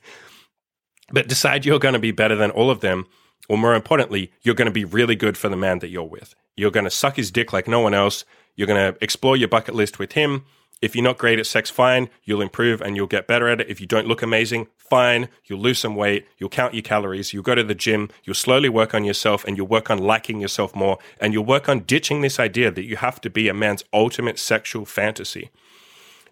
But 1.12 1.28
decide 1.28 1.66
you're 1.66 1.78
going 1.78 1.94
to 1.94 2.00
be 2.00 2.12
better 2.12 2.36
than 2.36 2.50
all 2.50 2.70
of 2.70 2.80
them. 2.80 3.06
Or 3.48 3.58
more 3.58 3.74
importantly, 3.74 4.32
you're 4.42 4.54
going 4.54 4.66
to 4.66 4.72
be 4.72 4.84
really 4.84 5.16
good 5.16 5.36
for 5.36 5.48
the 5.48 5.56
man 5.56 5.80
that 5.80 5.88
you're 5.88 6.04
with. 6.04 6.34
You're 6.56 6.70
going 6.70 6.84
to 6.84 6.90
suck 6.90 7.16
his 7.16 7.30
dick 7.30 7.52
like 7.52 7.66
no 7.66 7.80
one 7.80 7.94
else. 7.94 8.24
You're 8.54 8.68
going 8.68 8.92
to 8.92 9.02
explore 9.02 9.36
your 9.36 9.48
bucket 9.48 9.74
list 9.74 9.98
with 9.98 10.12
him 10.12 10.44
if 10.82 10.94
you're 10.94 11.04
not 11.04 11.18
great 11.18 11.38
at 11.38 11.46
sex, 11.46 11.68
fine, 11.68 12.08
you'll 12.24 12.40
improve 12.40 12.80
and 12.80 12.96
you'll 12.96 13.06
get 13.06 13.26
better 13.26 13.48
at 13.48 13.60
it. 13.60 13.68
If 13.68 13.80
you 13.80 13.86
don't 13.86 14.06
look 14.06 14.22
amazing, 14.22 14.68
fine, 14.78 15.28
you'll 15.44 15.60
lose 15.60 15.78
some 15.78 15.94
weight, 15.94 16.26
you'll 16.38 16.48
count 16.48 16.74
your 16.74 16.82
calories, 16.82 17.32
you'll 17.32 17.42
go 17.42 17.54
to 17.54 17.62
the 17.62 17.74
gym, 17.74 18.08
you'll 18.24 18.34
slowly 18.34 18.68
work 18.68 18.94
on 18.94 19.04
yourself 19.04 19.44
and 19.44 19.56
you'll 19.56 19.66
work 19.66 19.90
on 19.90 19.98
liking 19.98 20.40
yourself 20.40 20.74
more 20.74 20.98
and 21.20 21.32
you'll 21.32 21.44
work 21.44 21.68
on 21.68 21.80
ditching 21.80 22.22
this 22.22 22.40
idea 22.40 22.70
that 22.70 22.84
you 22.84 22.96
have 22.96 23.20
to 23.20 23.30
be 23.30 23.48
a 23.48 23.54
man's 23.54 23.84
ultimate 23.92 24.38
sexual 24.38 24.84
fantasy. 24.86 25.50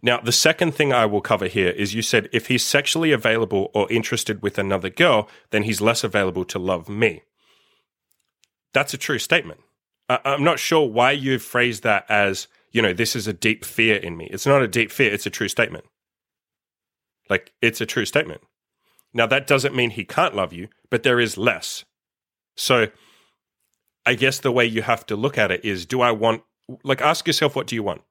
Now, 0.00 0.20
the 0.20 0.32
second 0.32 0.74
thing 0.74 0.92
I 0.92 1.06
will 1.06 1.20
cover 1.20 1.46
here 1.46 1.70
is 1.70 1.94
you 1.94 2.02
said 2.02 2.28
if 2.32 2.46
he's 2.46 2.64
sexually 2.64 3.12
available 3.12 3.70
or 3.74 3.90
interested 3.90 4.42
with 4.42 4.58
another 4.58 4.90
girl, 4.90 5.28
then 5.50 5.64
he's 5.64 5.80
less 5.80 6.04
available 6.04 6.44
to 6.46 6.58
love 6.58 6.88
me. 6.88 7.22
That's 8.72 8.94
a 8.94 8.98
true 8.98 9.18
statement. 9.18 9.60
I- 10.08 10.20
I'm 10.24 10.44
not 10.44 10.58
sure 10.58 10.88
why 10.88 11.12
you've 11.12 11.42
phrased 11.42 11.82
that 11.82 12.06
as 12.08 12.46
you 12.70 12.82
know, 12.82 12.92
this 12.92 13.16
is 13.16 13.26
a 13.26 13.32
deep 13.32 13.64
fear 13.64 13.96
in 13.96 14.16
me. 14.16 14.28
It's 14.30 14.46
not 14.46 14.62
a 14.62 14.68
deep 14.68 14.90
fear, 14.90 15.12
it's 15.12 15.26
a 15.26 15.30
true 15.30 15.48
statement. 15.48 15.84
Like, 17.28 17.52
it's 17.60 17.80
a 17.80 17.86
true 17.86 18.06
statement. 18.06 18.40
Now, 19.12 19.26
that 19.26 19.46
doesn't 19.46 19.74
mean 19.74 19.90
he 19.90 20.04
can't 20.04 20.34
love 20.34 20.52
you, 20.52 20.68
but 20.90 21.02
there 21.02 21.20
is 21.20 21.36
less. 21.36 21.84
So, 22.56 22.88
I 24.06 24.14
guess 24.14 24.38
the 24.38 24.52
way 24.52 24.64
you 24.64 24.82
have 24.82 25.04
to 25.06 25.16
look 25.16 25.36
at 25.36 25.50
it 25.50 25.64
is 25.64 25.86
do 25.86 26.00
I 26.00 26.10
want, 26.10 26.42
like, 26.84 27.00
ask 27.00 27.26
yourself, 27.26 27.54
what 27.56 27.66
do 27.66 27.74
you 27.74 27.82
want? 27.82 28.02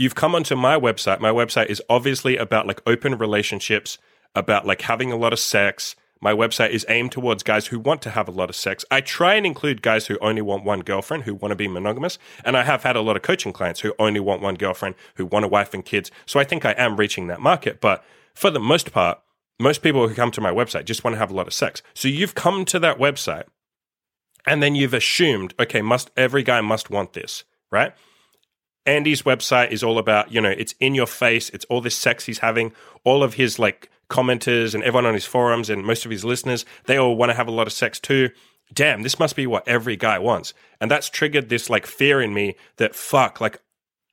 You've 0.00 0.14
come 0.14 0.34
onto 0.34 0.56
my 0.56 0.78
website. 0.78 1.20
My 1.20 1.30
website 1.30 1.66
is 1.66 1.82
obviously 1.90 2.38
about 2.38 2.66
like 2.66 2.80
open 2.86 3.18
relationships, 3.18 3.98
about 4.34 4.66
like 4.66 4.80
having 4.80 5.12
a 5.12 5.16
lot 5.16 5.34
of 5.34 5.38
sex, 5.38 5.94
my 6.20 6.32
website 6.32 6.70
is 6.70 6.84
aimed 6.88 7.12
towards 7.12 7.42
guys 7.42 7.68
who 7.68 7.78
want 7.78 8.02
to 8.02 8.10
have 8.10 8.28
a 8.28 8.32
lot 8.32 8.50
of 8.50 8.56
sex. 8.56 8.84
I 8.90 9.00
try 9.00 9.34
and 9.34 9.46
include 9.46 9.80
guys 9.80 10.06
who 10.06 10.18
only 10.20 10.42
want 10.42 10.64
one 10.64 10.80
girlfriend, 10.80 11.24
who 11.24 11.34
want 11.34 11.52
to 11.52 11.56
be 11.56 11.68
monogamous. 11.68 12.18
And 12.44 12.56
I 12.56 12.64
have 12.64 12.82
had 12.82 12.96
a 12.96 13.00
lot 13.00 13.16
of 13.16 13.22
coaching 13.22 13.52
clients 13.52 13.80
who 13.80 13.94
only 13.98 14.20
want 14.20 14.42
one 14.42 14.56
girlfriend, 14.56 14.96
who 15.14 15.24
want 15.24 15.46
a 15.46 15.48
wife 15.48 15.72
and 15.72 15.84
kids. 15.84 16.10
So 16.26 16.38
I 16.38 16.44
think 16.44 16.64
I 16.64 16.72
am 16.72 16.96
reaching 16.96 17.28
that 17.28 17.40
market. 17.40 17.80
But 17.80 18.04
for 18.34 18.50
the 18.50 18.60
most 18.60 18.92
part, 18.92 19.18
most 19.58 19.82
people 19.82 20.08
who 20.08 20.14
come 20.14 20.30
to 20.32 20.40
my 20.40 20.50
website 20.50 20.84
just 20.84 21.04
want 21.04 21.14
to 21.14 21.18
have 21.18 21.30
a 21.30 21.34
lot 21.34 21.46
of 21.46 21.54
sex. 21.54 21.82
So 21.94 22.08
you've 22.08 22.34
come 22.34 22.64
to 22.66 22.78
that 22.80 22.98
website 22.98 23.44
and 24.46 24.62
then 24.62 24.74
you've 24.74 24.94
assumed, 24.94 25.54
okay, 25.58 25.82
must 25.82 26.10
every 26.16 26.42
guy 26.42 26.60
must 26.60 26.90
want 26.90 27.14
this, 27.14 27.44
right? 27.70 27.94
Andy's 28.86 29.22
website 29.22 29.70
is 29.70 29.82
all 29.82 29.98
about, 29.98 30.32
you 30.32 30.40
know, 30.40 30.50
it's 30.50 30.74
in 30.80 30.94
your 30.94 31.06
face, 31.06 31.50
it's 31.50 31.66
all 31.66 31.80
this 31.80 31.96
sex 31.96 32.24
he's 32.24 32.38
having, 32.38 32.72
all 33.04 33.22
of 33.22 33.34
his 33.34 33.58
like 33.58 33.90
commenters 34.10 34.74
and 34.74 34.82
everyone 34.82 35.06
on 35.06 35.14
his 35.14 35.24
forums 35.24 35.70
and 35.70 35.84
most 35.84 36.04
of 36.04 36.10
his 36.10 36.24
listeners, 36.24 36.66
they 36.84 36.98
all 36.98 37.16
want 37.16 37.30
to 37.30 37.36
have 37.36 37.48
a 37.48 37.52
lot 37.52 37.66
of 37.66 37.72
sex 37.72 37.98
too. 37.98 38.30
Damn, 38.72 39.02
this 39.02 39.18
must 39.18 39.36
be 39.36 39.46
what 39.46 39.66
every 39.66 39.96
guy 39.96 40.18
wants. 40.18 40.52
And 40.80 40.90
that's 40.90 41.08
triggered 41.08 41.48
this 41.48 41.70
like 41.70 41.86
fear 41.86 42.20
in 42.20 42.34
me 42.34 42.56
that 42.76 42.94
fuck, 42.94 43.40
like, 43.40 43.60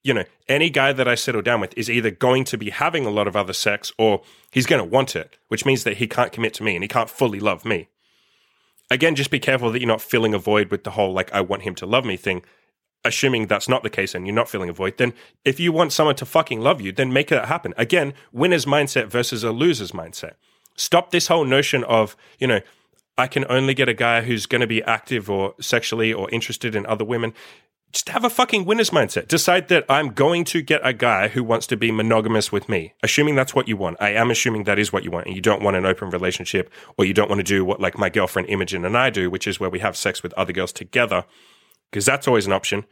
you 0.04 0.14
know, 0.14 0.24
any 0.48 0.70
guy 0.70 0.94
that 0.94 1.08
I 1.08 1.16
settle 1.16 1.42
down 1.42 1.60
with 1.60 1.78
is 1.78 1.90
either 1.90 2.12
going 2.12 2.46
to 2.46 2.58
be 2.58 2.70
having 2.70 3.06
a 3.06 3.12
lot 3.12 3.28
of 3.28 3.36
other 3.36 3.54
sex 3.54 3.92
or 3.98 4.22
he's 4.52 4.66
going 4.66 4.82
to 4.82 4.90
want 4.90 5.16
it, 5.16 5.38
which 5.50 5.66
means 5.66 5.84
that 5.84 5.98
he 5.98 6.08
can't 6.08 6.32
commit 6.32 6.54
to 6.56 6.64
me 6.64 6.76
and 6.76 6.84
he 6.84 6.88
can't 6.88 7.10
fully 7.10 7.40
love 7.40 7.66
me. 7.66 7.90
Again, 8.90 9.16
just 9.16 9.32
be 9.32 9.40
careful 9.40 9.72
that 9.72 9.80
you're 9.80 9.88
not 9.88 10.02
filling 10.02 10.34
a 10.34 10.40
void 10.40 10.72
with 10.72 10.86
the 10.86 10.92
whole 10.92 11.12
like, 11.12 11.32
I 11.34 11.42
want 11.42 11.64
him 11.64 11.76
to 11.76 11.86
love 11.86 12.06
me 12.06 12.16
thing 12.16 12.44
assuming 13.08 13.48
that's 13.48 13.70
not 13.70 13.84
the 13.84 13.90
case 13.90 14.14
and 14.14 14.28
you're 14.28 14.36
not 14.36 14.50
feeling 14.50 14.70
a 14.70 14.74
void, 14.74 14.98
then 14.98 15.14
if 15.44 15.60
you 15.60 15.72
want 15.72 15.94
someone 15.94 16.16
to 16.16 16.26
fucking 16.26 16.62
love 16.62 16.82
you, 16.82 16.92
then 16.92 17.12
make 17.12 17.30
that 17.30 17.48
happen. 17.48 17.74
Again, 17.78 18.14
winner's 18.32 18.66
mindset 18.66 19.08
versus 19.08 19.44
a 19.44 19.52
loser's 19.52 19.92
mindset. 19.92 20.34
Stop 20.76 21.12
this 21.12 21.28
whole 21.28 21.46
notion 21.46 21.84
of, 21.86 22.16
you 22.38 22.48
know, 22.48 22.62
I 23.18 23.28
can 23.28 23.46
only 23.50 23.74
get 23.74 23.90
a 23.90 23.96
guy 23.96 24.22
who's 24.22 24.46
going 24.46 24.62
to 24.62 24.68
be 24.68 24.84
active 24.84 25.30
or 25.30 25.56
sexually 25.60 26.14
or 26.14 26.30
interested 26.30 26.76
in 26.76 26.86
other 26.86 27.04
women. 27.04 27.34
Just 27.92 28.10
have 28.10 28.24
a 28.24 28.30
fucking 28.30 28.66
winner's 28.66 28.92
mindset. 28.92 29.28
Decide 29.28 29.70
that 29.70 29.86
I'm 29.90 30.10
going 30.10 30.44
to 30.46 30.62
get 30.62 30.82
a 30.84 30.94
guy 30.94 31.30
who 31.30 31.44
wants 31.44 31.66
to 31.68 31.78
be 31.78 31.90
monogamous 31.90 32.52
with 32.52 32.70
me, 32.70 32.94
assuming 33.02 33.36
that's 33.36 33.56
what 33.56 33.68
you 33.68 33.76
want. 33.76 33.98
I 34.00 34.10
am 34.10 34.30
assuming 34.30 34.66
that 34.66 34.78
is 34.78 34.94
what 34.94 35.04
you 35.04 35.10
want, 35.10 35.26
and 35.26 35.36
you 35.36 35.42
don't 35.42 35.64
want 35.64 35.78
an 35.78 35.86
open 35.86 36.12
relationship, 36.12 36.70
or 36.98 37.06
you 37.06 37.14
don't 37.14 37.30
want 37.30 37.40
to 37.40 37.44
do 37.44 37.66
what 37.66 37.80
like 37.80 37.98
my 37.98 38.10
girlfriend 38.10 38.50
Imogen 38.50 38.86
and 38.86 38.96
I 38.96 39.10
do, 39.10 39.32
which 39.32 39.48
is 39.48 39.60
where 39.60 39.70
we 39.70 39.80
have 39.80 39.98
sex 39.98 40.22
with 40.22 40.34
other 40.34 40.54
girls 40.54 40.74
together 40.74 41.24
because 41.92 42.06
that's 42.06 42.28
always 42.28 42.46
an 42.48 42.54
option. 42.54 42.86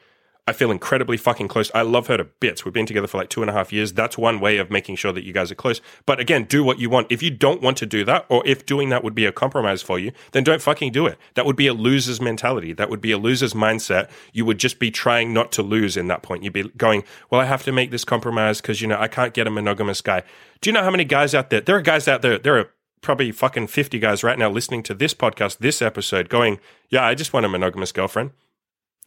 I 0.47 0.53
feel 0.53 0.69
incredibly 0.69 1.17
fucking 1.17 1.47
close. 1.47 1.71
I 1.73 1.81
love 1.81 2.05
her 2.05 2.17
to 2.17 2.23
bits. 2.23 2.63
We've 2.63 2.73
been 2.73 2.85
together 2.85 3.07
for 3.07 3.17
like 3.17 3.29
two 3.29 3.41
and 3.41 3.49
a 3.49 3.53
half 3.53 3.73
years. 3.73 3.93
That's 3.93 4.15
one 4.15 4.39
way 4.39 4.57
of 4.57 4.69
making 4.69 4.97
sure 4.97 5.11
that 5.11 5.23
you 5.23 5.33
guys 5.33 5.51
are 5.51 5.55
close. 5.55 5.81
But 6.05 6.19
again, 6.19 6.43
do 6.43 6.63
what 6.63 6.77
you 6.77 6.87
want. 6.87 7.11
If 7.11 7.23
you 7.23 7.31
don't 7.31 7.63
want 7.63 7.77
to 7.77 7.87
do 7.87 8.05
that, 8.05 8.27
or 8.29 8.45
if 8.45 8.63
doing 8.63 8.89
that 8.89 9.03
would 9.03 9.15
be 9.15 9.25
a 9.25 9.31
compromise 9.31 9.81
for 9.81 9.97
you, 9.97 10.11
then 10.33 10.43
don't 10.43 10.61
fucking 10.61 10.91
do 10.91 11.07
it. 11.07 11.17
That 11.33 11.47
would 11.47 11.55
be 11.55 11.65
a 11.65 11.73
loser's 11.73 12.21
mentality. 12.21 12.73
That 12.73 12.91
would 12.91 13.01
be 13.01 13.11
a 13.11 13.17
loser's 13.17 13.55
mindset. 13.55 14.07
You 14.33 14.45
would 14.45 14.59
just 14.59 14.77
be 14.77 14.91
trying 14.91 15.33
not 15.33 15.51
to 15.53 15.63
lose 15.63 15.97
in 15.97 16.09
that 16.09 16.21
point. 16.21 16.43
You'd 16.43 16.53
be 16.53 16.69
going, 16.77 17.03
well, 17.31 17.41
I 17.41 17.45
have 17.45 17.63
to 17.63 17.71
make 17.71 17.89
this 17.89 18.05
compromise 18.05 18.61
because, 18.61 18.81
you 18.81 18.87
know, 18.87 18.99
I 18.99 19.07
can't 19.07 19.33
get 19.33 19.47
a 19.47 19.51
monogamous 19.51 20.01
guy. 20.01 20.21
Do 20.61 20.69
you 20.69 20.73
know 20.75 20.83
how 20.83 20.91
many 20.91 21.05
guys 21.05 21.33
out 21.33 21.49
there? 21.49 21.61
There 21.61 21.75
are 21.75 21.81
guys 21.81 22.07
out 22.07 22.21
there, 22.21 22.37
there 22.37 22.59
are 22.59 22.69
probably 23.01 23.31
fucking 23.31 23.65
50 23.65 23.97
guys 23.97 24.23
right 24.23 24.37
now 24.37 24.51
listening 24.51 24.83
to 24.83 24.93
this 24.93 25.15
podcast, 25.15 25.57
this 25.57 25.81
episode, 25.81 26.29
going, 26.29 26.59
yeah, 26.89 27.03
I 27.03 27.15
just 27.15 27.33
want 27.33 27.47
a 27.47 27.49
monogamous 27.49 27.91
girlfriend. 27.91 28.31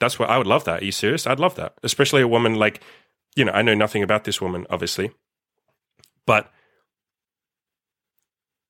That's 0.01 0.19
what 0.19 0.31
I 0.31 0.39
would 0.39 0.47
love 0.47 0.65
that. 0.65 0.83
Are 0.83 0.85
you 0.85 0.93
serious? 0.93 1.27
I'd 1.27 1.41
love 1.41 1.57
that. 1.57 1.75
Especially 1.83 2.23
a 2.23 2.29
woman 2.29 2.55
like, 2.55 2.81
you 3.37 3.45
know, 3.45 3.53
I 3.53 3.63
know 3.63 3.75
nothing 3.75 4.03
about 4.03 4.25
this 4.25 4.41
woman, 4.41 4.67
obviously. 4.71 5.11
But, 6.27 6.51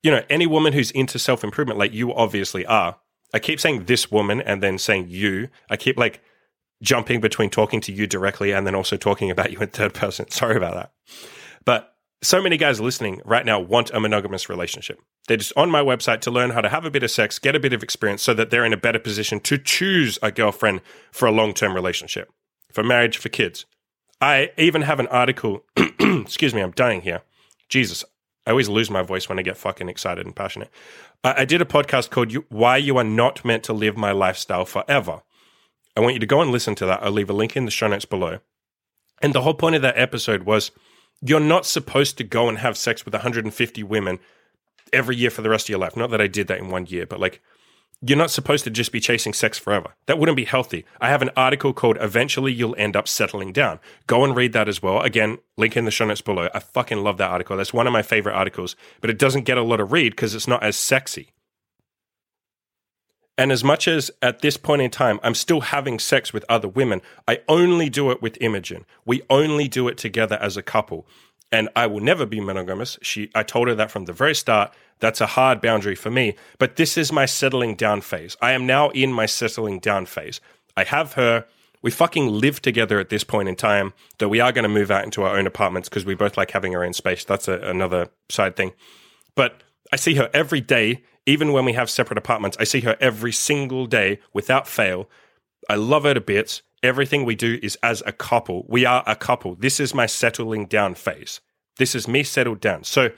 you 0.03 0.11
know, 0.11 0.23
any 0.31 0.47
woman 0.47 0.73
who's 0.73 0.91
into 0.91 1.19
self 1.19 1.45
improvement, 1.45 1.79
like 1.79 1.93
you 1.93 2.15
obviously 2.15 2.65
are. 2.67 2.97
I 3.35 3.39
keep 3.39 3.61
saying 3.61 3.85
this 3.85 4.11
woman 4.11 4.41
and 4.41 4.63
then 4.63 4.79
saying 4.79 5.09
you. 5.09 5.49
I 5.69 5.77
keep 5.77 5.99
like 5.99 6.23
jumping 6.83 7.21
between 7.21 7.51
talking 7.51 7.81
to 7.83 7.93
you 7.93 8.07
directly 8.07 8.53
and 8.53 8.67
then 8.67 8.75
also 8.75 8.97
talking 8.97 9.31
about 9.31 9.53
you 9.53 9.59
in 9.59 9.69
third 9.69 9.95
person. 9.95 10.31
Sorry 10.31 10.57
about 10.57 10.75
that. 10.75 10.93
But 11.65 11.95
so 12.23 12.43
many 12.43 12.57
guys 12.57 12.81
listening 12.81 13.21
right 13.25 13.47
now 13.47 13.61
want 13.61 13.91
a 13.91 14.01
monogamous 14.01 14.49
relationship. 14.49 15.01
They're 15.27 15.37
just 15.37 15.57
on 15.57 15.71
my 15.71 15.83
website 15.83 16.21
to 16.23 16.31
learn 16.31 16.51
how 16.51 16.61
to 16.61 16.69
have 16.69 16.85
a 16.85 16.91
bit 16.91 17.03
of 17.03 17.11
sex, 17.11 17.39
get 17.39 17.55
a 17.55 17.61
bit 17.61 17.73
of 17.73 17.83
experience 17.83 18.23
so 18.23 18.35
that 18.35 18.51
they're 18.51 18.65
in 18.65 18.73
a 18.73 18.79
better 18.79 18.99
position 18.99 19.41
to 19.41 19.59
choose 19.59 20.19
a 20.23 20.33
girlfriend 20.33 20.81
for 21.13 21.27
a 21.27 21.33
long 21.33 21.55
term 21.55 21.75
relationship, 21.75 22.31
for 22.73 22.83
marriage, 22.83 23.17
for 23.17 23.29
kids. 23.29 23.67
I 24.21 24.51
even 24.57 24.83
have 24.83 24.99
an 24.99 25.07
article, 25.09 25.65
excuse 25.77 26.55
me, 26.55 26.61
I'm 26.61 26.73
dying 26.73 27.03
here. 27.03 27.23
Jesus, 27.69 28.05
I 28.47 28.51
always 28.51 28.69
lose 28.69 28.91
my 28.91 29.03
voice 29.03 29.29
when 29.29 29.39
I 29.39 29.43
get 29.43 29.57
fucking 29.57 29.89
excited 29.89 30.27
and 30.27 30.35
passionate. 30.35 30.71
I, 31.23 31.43
I 31.43 31.45
did 31.45 31.63
a 31.63 31.67
podcast 31.67 32.11
called 32.11 32.33
Why 32.49 32.79
You 32.79 32.97
Are 32.97 33.05
Not 33.05 33.45
Meant 33.45 33.63
to 33.65 33.73
Live 33.73 33.97
My 33.97 34.11
Lifestyle 34.11 34.65
Forever. 34.65 35.23
I 35.97 36.01
want 36.01 36.15
you 36.15 36.21
to 36.21 36.27
go 36.27 36.41
and 36.41 36.51
listen 36.51 36.75
to 36.77 36.87
that. 36.87 37.03
I'll 37.03 37.13
leave 37.13 37.31
a 37.31 37.35
link 37.35 37.57
in 37.57 37.65
the 37.65 37.71
show 37.71 37.89
notes 37.89 38.05
below. 38.05 38.39
And 39.21 39.35
the 39.35 39.43
whole 39.43 39.55
point 39.55 39.77
of 39.77 39.83
that 39.83 39.99
episode 39.99 40.45
was 40.45 40.71
you're 41.21 41.41
not 41.41 41.67
supposed 41.67 42.19
to 42.19 42.25
go 42.25 42.49
and 42.49 42.59
have 42.59 42.77
sex 42.77 43.05
with 43.05 43.15
150 43.15 43.83
women 43.83 44.19
every 44.93 45.17
year 45.17 45.31
for 45.31 45.43
the 45.43 45.51
rest 45.51 45.67
of 45.67 45.71
your 45.71 45.79
life. 45.79 45.97
Not 45.97 46.11
that 46.11 46.21
I 46.21 46.27
did 46.27 46.49
that 46.49 46.59
in 46.59 46.69
one 46.69 46.87
year, 46.87 47.07
but 47.07 47.21
like 47.21 47.41
you're 48.01 48.19
not 48.19 48.31
supposed 48.31 48.63
to 48.65 48.71
just 48.71 48.93
be 48.93 49.01
chasing 49.01 49.33
sex 49.33 49.59
forever. 49.59 49.95
That 50.07 50.19
wouldn't 50.19 50.37
be 50.37 50.45
healthy. 50.45 50.85
I 51.01 51.09
have 51.09 51.21
an 51.21 51.31
article 51.37 51.73
called 51.73 51.99
Eventually 52.01 52.53
You'll 52.53 52.77
End 52.77 52.95
Up 52.95 53.09
Settling 53.09 53.53
Down. 53.53 53.81
Go 54.07 54.25
and 54.25 54.37
read 54.37 54.53
that 54.53 54.69
as 54.69 54.81
well. 54.81 55.01
Again, 55.01 55.39
link 55.57 55.77
in 55.77 55.85
the 55.85 55.91
show 55.91 56.07
notes 56.07 56.21
below. 56.21 56.49
I 56.55 56.61
fucking 56.61 56.99
love 56.99 57.17
that 57.19 57.31
article. 57.31 57.57
That's 57.57 57.73
one 57.73 57.89
of 57.89 57.93
my 57.93 58.03
favorite 58.03 58.37
articles, 58.37 58.77
but 59.01 59.11
it 59.11 59.19
doesn't 59.19 59.45
get 59.45 59.59
a 59.59 59.63
lot 59.63 59.81
of 59.81 59.91
read 59.91 60.13
because 60.13 60.35
it's 60.35 60.47
not 60.47 60.63
as 60.63 60.77
sexy. 60.77 61.33
And 63.39 63.53
as 63.53 63.63
much 63.63 63.87
as 63.87 64.11
at 64.21 64.43
this 64.43 64.57
point 64.57 64.83
in 64.83 64.91
time, 64.91 65.21
I'm 65.23 65.35
still 65.35 65.61
having 65.61 66.01
sex 66.01 66.33
with 66.33 66.45
other 66.49 66.67
women, 66.67 67.01
I 67.29 67.39
only 67.49 67.89
do 67.89 68.11
it 68.11 68.21
with 68.21 68.37
Imogen. 68.41 68.85
We 69.07 69.23
only 69.31 69.69
do 69.69 69.87
it 69.87 69.97
together 69.97 70.37
as 70.41 70.57
a 70.57 70.63
couple. 70.63 71.07
And 71.53 71.69
I 71.77 71.87
will 71.87 72.01
never 72.01 72.27
be 72.27 72.41
monogamous. 72.41 72.99
She, 73.01 73.31
I 73.37 73.45
told 73.45 73.69
her 73.69 73.77
that 73.77 73.93
from 73.93 74.07
the 74.07 74.13
very 74.13 74.35
start. 74.35 74.75
That's 74.99 75.21
a 75.21 75.27
hard 75.27 75.61
boundary 75.61 75.95
for 75.95 76.11
me. 76.11 76.35
But 76.59 76.77
this 76.77 76.99
is 76.99 77.13
my 77.13 77.27
settling 77.27 77.77
down 77.77 78.01
phase. 78.01 78.37
I 78.43 78.53
am 78.53 78.67
now 78.67 78.91
in 78.91 79.13
my 79.13 79.27
settling 79.27 79.79
down 79.79 80.05
phase. 80.07 80.41
I 80.77 80.83
have 80.85 81.13
her. 81.13 81.47
We 81.81 81.93
fucking 81.93 82.27
live 82.29 82.61
together 82.61 82.99
at 82.99 83.09
this 83.09 83.23
point 83.23 83.49
in 83.49 83.55
time, 83.55 83.93
though 84.19 84.29
we 84.29 84.41
are 84.41 84.51
going 84.51 84.65
to 84.65 84.69
move 84.69 84.91
out 84.91 85.05
into 85.05 85.23
our 85.23 85.39
own 85.39 85.47
apartments 85.47 85.89
because 85.89 86.05
we 86.05 86.17
both 86.17 86.37
like 86.37 86.51
having 86.51 86.75
our 86.75 86.85
own 86.85 86.93
space. 86.93 87.25
That's 87.25 87.47
a, 87.47 87.61
another 87.61 88.09
side 88.29 88.57
thing. 88.57 88.73
But 89.37 89.63
I 89.93 89.97
see 89.97 90.17
her 90.17 90.29
every 90.35 90.61
day 90.61 91.05
even 91.29 91.53
when 91.53 91.67
we 91.67 91.75
have 91.75 91.91
separate 91.91 92.17
apartments, 92.17 92.57
I 92.59 92.65
see 92.65 92.81
her 92.81 92.97
every 93.01 93.33
single 93.33 93.85
day 93.85 94.19
without 94.33 94.67
fail. 94.67 95.11
I 95.69 95.75
love 95.75 96.05
her 96.05 96.15
to 96.15 96.23
bits. 96.23 96.63
Everything 96.83 97.27
we 97.27 97.35
do 97.35 97.59
is 97.63 97.77
as 97.83 98.03
a 98.07 98.13
couple. 98.13 98.65
We 98.67 98.87
are 98.87 99.05
a 99.07 99.15
couple. 99.15 99.55
This 99.55 99.79
is 99.79 99.95
my 99.95 100.07
settling 100.07 100.65
down 100.65 100.95
phase. 100.95 101.43
This 101.77 101.95
is 101.95 102.09
me 102.09 102.23
settled 102.23 102.61
down. 102.61 102.85
So 102.85 103.11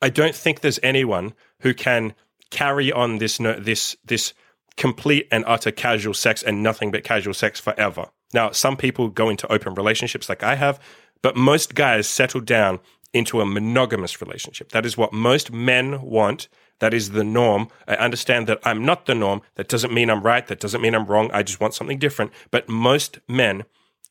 I 0.00 0.08
don't 0.08 0.34
think 0.34 0.60
there's 0.60 0.80
anyone 0.82 1.34
who 1.60 1.74
can 1.74 2.14
carry 2.50 2.90
on 2.90 3.18
this 3.18 3.36
this 3.36 3.98
this 4.02 4.32
complete 4.78 5.28
and 5.30 5.44
utter 5.46 5.70
casual 5.70 6.14
sex 6.14 6.42
and 6.42 6.62
nothing 6.62 6.90
but 6.90 7.04
casual 7.04 7.34
sex 7.34 7.60
forever. 7.60 8.08
Now, 8.32 8.50
some 8.50 8.78
people 8.78 9.08
go 9.10 9.28
into 9.28 9.52
open 9.52 9.74
relationships 9.74 10.30
like 10.30 10.42
I 10.42 10.54
have, 10.54 10.80
but 11.20 11.36
most 11.36 11.74
guys 11.74 12.08
settle 12.08 12.40
down 12.40 12.80
into 13.12 13.42
a 13.42 13.46
monogamous 13.46 14.22
relationship. 14.22 14.70
That 14.70 14.86
is 14.86 14.96
what 14.96 15.12
most 15.12 15.52
men 15.52 16.00
want. 16.00 16.48
That 16.80 16.92
is 16.92 17.10
the 17.10 17.24
norm. 17.24 17.68
I 17.86 17.94
understand 17.94 18.46
that 18.48 18.58
I'm 18.64 18.84
not 18.84 19.06
the 19.06 19.14
norm. 19.14 19.42
That 19.54 19.68
doesn't 19.68 19.92
mean 19.92 20.10
I'm 20.10 20.22
right. 20.22 20.46
That 20.46 20.60
doesn't 20.60 20.80
mean 20.80 20.94
I'm 20.94 21.06
wrong. 21.06 21.30
I 21.32 21.42
just 21.42 21.60
want 21.60 21.74
something 21.74 21.98
different. 21.98 22.32
But 22.50 22.68
most 22.68 23.20
men 23.28 23.64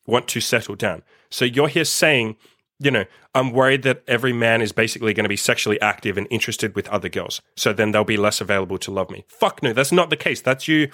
want 0.05 0.27
to 0.29 0.41
settle 0.41 0.75
down. 0.75 1.03
So 1.29 1.45
you're 1.45 1.67
here 1.67 1.85
saying, 1.85 2.37
you 2.79 2.91
know, 2.91 3.05
I'm 3.35 3.51
worried 3.51 3.83
that 3.83 4.03
every 4.07 4.33
man 4.33 4.61
is 4.61 4.71
basically 4.71 5.13
going 5.13 5.25
to 5.25 5.29
be 5.29 5.35
sexually 5.35 5.79
active 5.81 6.17
and 6.17 6.27
interested 6.29 6.75
with 6.75 6.87
other 6.87 7.09
girls. 7.09 7.41
So 7.57 7.73
then 7.73 7.91
they'll 7.91 8.03
be 8.03 8.17
less 8.17 8.39
available 8.39 8.77
to 8.79 8.91
love 8.91 9.09
me. 9.09 9.25
Fuck 9.27 9.61
no, 9.61 9.73
that's 9.73 9.91
not 9.91 10.09
the 10.09 10.17
case. 10.17 10.41
That's 10.41 10.67
you 10.67 10.89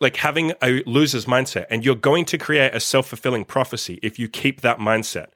like 0.00 0.16
having 0.16 0.52
a 0.62 0.82
loser's 0.84 1.26
mindset. 1.26 1.66
And 1.68 1.84
you're 1.84 1.94
going 1.94 2.24
to 2.26 2.38
create 2.38 2.74
a 2.74 2.80
self 2.80 3.08
fulfilling 3.08 3.44
prophecy 3.44 3.98
if 4.02 4.18
you 4.18 4.28
keep 4.28 4.60
that 4.60 4.78
mindset 4.78 5.28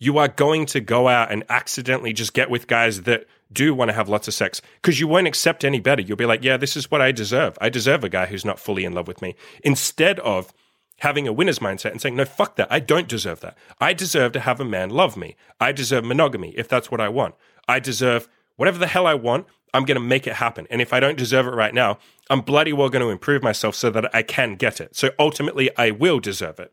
you 0.00 0.16
are 0.18 0.28
going 0.28 0.66
to 0.66 0.80
go 0.80 1.06
out 1.06 1.30
and 1.30 1.44
accidentally 1.48 2.12
just 2.12 2.32
get 2.32 2.50
with 2.50 2.66
guys 2.66 3.02
that 3.02 3.26
do 3.52 3.74
want 3.74 3.88
to 3.88 3.94
have 3.94 4.08
lots 4.08 4.28
of 4.28 4.34
sex 4.34 4.62
because 4.80 5.00
you 5.00 5.08
won't 5.08 5.26
accept 5.26 5.64
any 5.64 5.80
better. 5.80 6.02
You'll 6.02 6.16
be 6.16 6.26
like, 6.26 6.44
yeah, 6.44 6.56
this 6.56 6.76
is 6.76 6.90
what 6.90 7.00
I 7.00 7.12
deserve. 7.12 7.58
I 7.60 7.68
deserve 7.68 8.04
a 8.04 8.08
guy 8.08 8.26
who's 8.26 8.44
not 8.44 8.60
fully 8.60 8.84
in 8.84 8.92
love 8.92 9.08
with 9.08 9.22
me. 9.22 9.34
Instead 9.64 10.20
of 10.20 10.52
having 11.00 11.26
a 11.26 11.32
winner's 11.32 11.58
mindset 11.58 11.90
and 11.90 12.00
saying, 12.00 12.16
no, 12.16 12.24
fuck 12.24 12.56
that. 12.56 12.68
I 12.70 12.78
don't 12.78 13.08
deserve 13.08 13.40
that. 13.40 13.56
I 13.80 13.92
deserve 13.92 14.32
to 14.32 14.40
have 14.40 14.60
a 14.60 14.64
man 14.64 14.90
love 14.90 15.16
me. 15.16 15.34
I 15.58 15.72
deserve 15.72 16.04
monogamy 16.04 16.50
if 16.56 16.68
that's 16.68 16.90
what 16.90 17.00
I 17.00 17.08
want. 17.08 17.34
I 17.66 17.80
deserve 17.80 18.28
whatever 18.56 18.78
the 18.78 18.86
hell 18.86 19.06
I 19.06 19.14
want. 19.14 19.46
I'm 19.72 19.84
going 19.84 19.96
to 19.96 20.00
make 20.04 20.26
it 20.26 20.34
happen. 20.34 20.66
And 20.70 20.82
if 20.82 20.92
I 20.92 21.00
don't 21.00 21.16
deserve 21.16 21.46
it 21.46 21.54
right 21.54 21.72
now, 21.72 21.98
I'm 22.28 22.42
bloody 22.42 22.72
well 22.72 22.88
going 22.88 23.04
to 23.04 23.10
improve 23.10 23.42
myself 23.42 23.74
so 23.74 23.88
that 23.90 24.14
I 24.14 24.22
can 24.22 24.56
get 24.56 24.80
it. 24.80 24.94
So 24.94 25.10
ultimately, 25.18 25.70
I 25.76 25.90
will 25.90 26.20
deserve 26.20 26.60
it. 26.60 26.72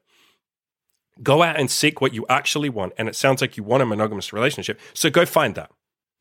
Go 1.24 1.42
out 1.42 1.60
and 1.60 1.72
seek 1.72 2.02
what 2.02 2.14
you 2.14 2.26
actually 2.30 2.70
want. 2.70 2.94
And 2.98 3.08
it 3.08 3.16
sounds 3.16 3.40
like 3.40 3.56
you 3.56 3.64
want 3.64 3.84
a 3.84 3.86
monogamous 3.86 4.34
relationship. 4.34 4.80
So 4.94 5.10
go 5.10 5.26
find 5.26 5.56
that. 5.56 5.72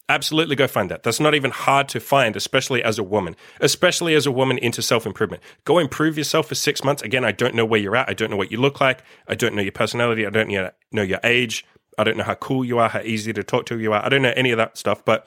Absolutely 0.09 0.55
go 0.55 0.69
find 0.69 0.89
that. 0.91 1.03
That's 1.03 1.19
not 1.19 1.35
even 1.35 1.51
hard 1.51 1.89
to 1.89 1.99
find, 1.99 2.37
especially 2.37 2.83
as 2.83 2.97
a 2.97 3.03
woman, 3.03 3.35
especially 3.61 4.15
as 4.15 4.25
a 4.25 4.31
woman 4.31 4.57
into 4.59 4.81
self 4.81 5.05
improvement. 5.05 5.43
Go 5.65 5.79
improve 5.79 6.17
yourself 6.17 6.47
for 6.47 6.55
six 6.55 6.85
months. 6.85 7.03
Again, 7.03 7.25
I 7.25 7.33
don't 7.33 7.57
know 7.57 7.65
where 7.65 7.81
you're 7.81 7.97
at. 7.97 8.09
I 8.09 8.15
don't 8.15 8.31
know 8.31 8.37
what 8.37 8.53
you 8.53 8.61
look 8.61 8.81
like. 8.81 9.03
I 9.27 9.35
don't 9.35 9.55
know 9.55 9.63
your 9.63 9.73
personality. 9.73 10.25
I 10.25 10.31
don't 10.31 10.49
know 10.49 11.03
your 11.03 11.21
age. 11.25 11.65
I 11.99 12.05
don't 12.05 12.17
know 12.17 12.25
how 12.25 12.35
cool 12.35 12.65
you 12.65 12.79
are, 12.79 12.89
how 12.89 13.01
easy 13.01 13.33
to 13.33 13.43
talk 13.43 13.67
to 13.67 13.79
you 13.81 13.93
are. 13.93 14.05
I 14.05 14.09
don't 14.09 14.23
know 14.23 14.35
any 14.37 14.53
of 14.53 14.59
that 14.59 14.79
stuff. 14.79 15.05
But 15.05 15.27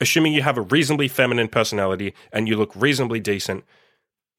assuming 0.00 0.32
you 0.32 0.42
have 0.42 0.56
a 0.56 0.62
reasonably 0.62 1.08
feminine 1.08 1.48
personality 1.48 2.14
and 2.32 2.48
you 2.48 2.56
look 2.56 2.74
reasonably 2.74 3.20
decent, 3.20 3.64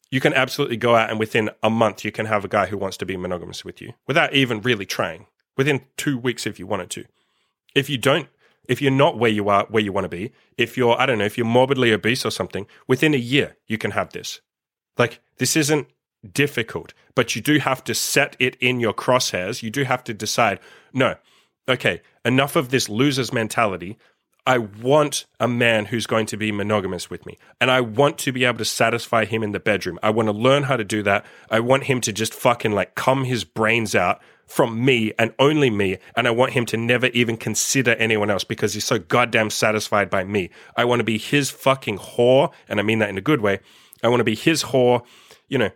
you 0.09 0.19
can 0.19 0.33
absolutely 0.33 0.77
go 0.77 0.95
out 0.95 1.09
and 1.09 1.19
within 1.19 1.49
a 1.61 1.69
month 1.69 2.05
you 2.05 2.11
can 2.11 2.25
have 2.25 2.45
a 2.45 2.47
guy 2.47 2.67
who 2.67 2.77
wants 2.77 2.97
to 2.97 3.05
be 3.05 3.17
monogamous 3.17 3.65
with 3.65 3.81
you 3.81 3.93
without 4.07 4.33
even 4.33 4.61
really 4.61 4.85
trying 4.85 5.27
within 5.57 5.81
two 5.97 6.17
weeks 6.17 6.47
if 6.47 6.59
you 6.59 6.65
wanted 6.65 6.89
to 6.89 7.03
if 7.75 7.89
you 7.89 7.97
don't 7.97 8.29
if 8.67 8.81
you're 8.81 8.91
not 8.91 9.17
where 9.17 9.31
you 9.31 9.49
are 9.49 9.65
where 9.69 9.83
you 9.83 9.91
want 9.91 10.05
to 10.05 10.09
be 10.09 10.31
if 10.57 10.77
you're 10.77 10.99
i 10.99 11.05
don't 11.05 11.17
know 11.17 11.25
if 11.25 11.37
you're 11.37 11.47
morbidly 11.47 11.91
obese 11.91 12.25
or 12.25 12.31
something 12.31 12.67
within 12.87 13.13
a 13.13 13.17
year 13.17 13.57
you 13.67 13.77
can 13.77 13.91
have 13.91 14.11
this. 14.11 14.41
Like 14.97 15.19
this 15.37 15.55
isn't 15.55 15.87
difficult 16.33 16.93
but 17.15 17.35
you 17.35 17.41
do 17.41 17.59
have 17.59 17.83
to 17.85 17.93
set 17.93 18.35
it 18.39 18.55
in 18.57 18.79
your 18.79 18.93
crosshairs. 18.93 19.63
You 19.63 19.69
do 19.69 19.83
have 19.83 20.03
to 20.05 20.13
decide 20.13 20.59
no 20.93 21.15
okay 21.69 22.01
enough 22.25 22.55
of 22.55 22.69
this 22.69 22.89
loser's 22.89 23.33
mentality 23.33 23.97
I 24.47 24.59
want 24.59 25.25
a 25.41 25.47
man 25.47 25.83
who's 25.83 26.07
going 26.07 26.25
to 26.27 26.37
be 26.37 26.53
monogamous 26.53 27.09
with 27.09 27.25
me. 27.25 27.37
And 27.59 27.69
I 27.69 27.81
want 27.81 28.17
to 28.19 28.31
be 28.31 28.45
able 28.45 28.59
to 28.59 28.65
satisfy 28.65 29.25
him 29.25 29.43
in 29.43 29.51
the 29.51 29.59
bedroom. 29.59 29.99
I 30.01 30.09
want 30.09 30.29
to 30.29 30.31
learn 30.31 30.63
how 30.63 30.77
to 30.77 30.85
do 30.85 31.03
that. 31.03 31.25
I 31.51 31.59
want 31.59 31.83
him 31.83 31.99
to 31.99 32.13
just 32.13 32.33
fucking 32.33 32.71
like 32.71 32.95
cum 32.95 33.25
his 33.25 33.43
brains 33.43 33.93
out 33.93 34.21
from 34.45 34.85
me 34.85 35.11
and 35.19 35.33
only 35.37 35.69
me. 35.69 35.97
And 36.15 36.29
I 36.29 36.31
want 36.31 36.53
him 36.53 36.65
to 36.67 36.77
never 36.77 37.07
even 37.07 37.35
consider 37.35 37.91
anyone 37.95 38.29
else 38.29 38.45
because 38.45 38.73
he's 38.73 38.85
so 38.85 38.99
goddamn 38.99 39.49
satisfied 39.49 40.09
by 40.09 40.23
me. 40.23 40.49
I 40.77 40.85
want 40.85 41.01
to 41.01 41.03
be 41.03 41.17
his 41.17 41.49
fucking 41.49 41.97
whore. 41.97 42.53
And 42.69 42.79
I 42.79 42.83
mean 42.83 42.99
that 42.99 43.09
in 43.09 43.17
a 43.17 43.21
good 43.21 43.41
way. 43.41 43.59
I 44.01 44.07
want 44.07 44.21
to 44.21 44.23
be 44.23 44.35
his 44.35 44.63
whore, 44.63 45.05
you 45.49 45.57
know, 45.57 45.71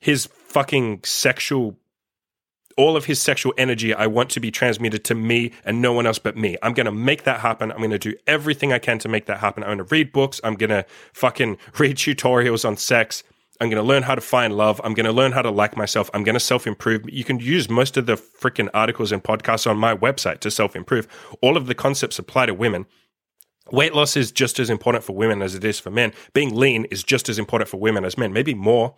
his 0.00 0.30
fucking 0.48 1.00
sexual 1.04 1.76
all 2.76 2.96
of 2.96 3.04
his 3.04 3.20
sexual 3.20 3.54
energy 3.56 3.94
I 3.94 4.06
want 4.06 4.30
to 4.30 4.40
be 4.40 4.50
transmitted 4.50 5.04
to 5.04 5.14
me 5.14 5.52
and 5.64 5.80
no 5.80 5.92
one 5.92 6.06
else 6.06 6.18
but 6.18 6.36
me. 6.36 6.56
I'm 6.62 6.74
going 6.74 6.86
to 6.86 6.92
make 6.92 7.24
that 7.24 7.40
happen. 7.40 7.70
I'm 7.70 7.78
going 7.78 7.90
to 7.90 7.98
do 7.98 8.14
everything 8.26 8.72
I 8.72 8.78
can 8.78 8.98
to 9.00 9.08
make 9.08 9.26
that 9.26 9.38
happen. 9.38 9.62
I'm 9.62 9.68
going 9.68 9.78
to 9.78 9.84
read 9.84 10.12
books. 10.12 10.40
I'm 10.44 10.54
going 10.54 10.70
to 10.70 10.84
fucking 11.12 11.58
read 11.78 11.96
tutorials 11.96 12.64
on 12.66 12.76
sex. 12.76 13.22
I'm 13.60 13.70
going 13.70 13.82
to 13.82 13.86
learn 13.86 14.02
how 14.02 14.14
to 14.14 14.20
find 14.20 14.56
love. 14.56 14.80
I'm 14.82 14.94
going 14.94 15.06
to 15.06 15.12
learn 15.12 15.32
how 15.32 15.42
to 15.42 15.50
like 15.50 15.76
myself. 15.76 16.10
I'm 16.12 16.24
going 16.24 16.34
to 16.34 16.40
self 16.40 16.66
improve. 16.66 17.08
You 17.08 17.24
can 17.24 17.38
use 17.38 17.70
most 17.70 17.96
of 17.96 18.06
the 18.06 18.16
freaking 18.16 18.68
articles 18.74 19.12
and 19.12 19.22
podcasts 19.22 19.70
on 19.70 19.76
my 19.76 19.94
website 19.94 20.40
to 20.40 20.50
self 20.50 20.74
improve. 20.74 21.06
All 21.40 21.56
of 21.56 21.66
the 21.66 21.74
concepts 21.74 22.18
apply 22.18 22.46
to 22.46 22.54
women. 22.54 22.86
Weight 23.70 23.94
loss 23.94 24.16
is 24.16 24.30
just 24.30 24.58
as 24.58 24.68
important 24.68 25.04
for 25.04 25.14
women 25.14 25.40
as 25.40 25.54
it 25.54 25.64
is 25.64 25.78
for 25.80 25.90
men. 25.90 26.12
Being 26.34 26.54
lean 26.54 26.84
is 26.86 27.02
just 27.02 27.28
as 27.28 27.38
important 27.38 27.70
for 27.70 27.78
women 27.78 28.04
as 28.04 28.18
men, 28.18 28.32
maybe 28.32 28.54
more. 28.54 28.94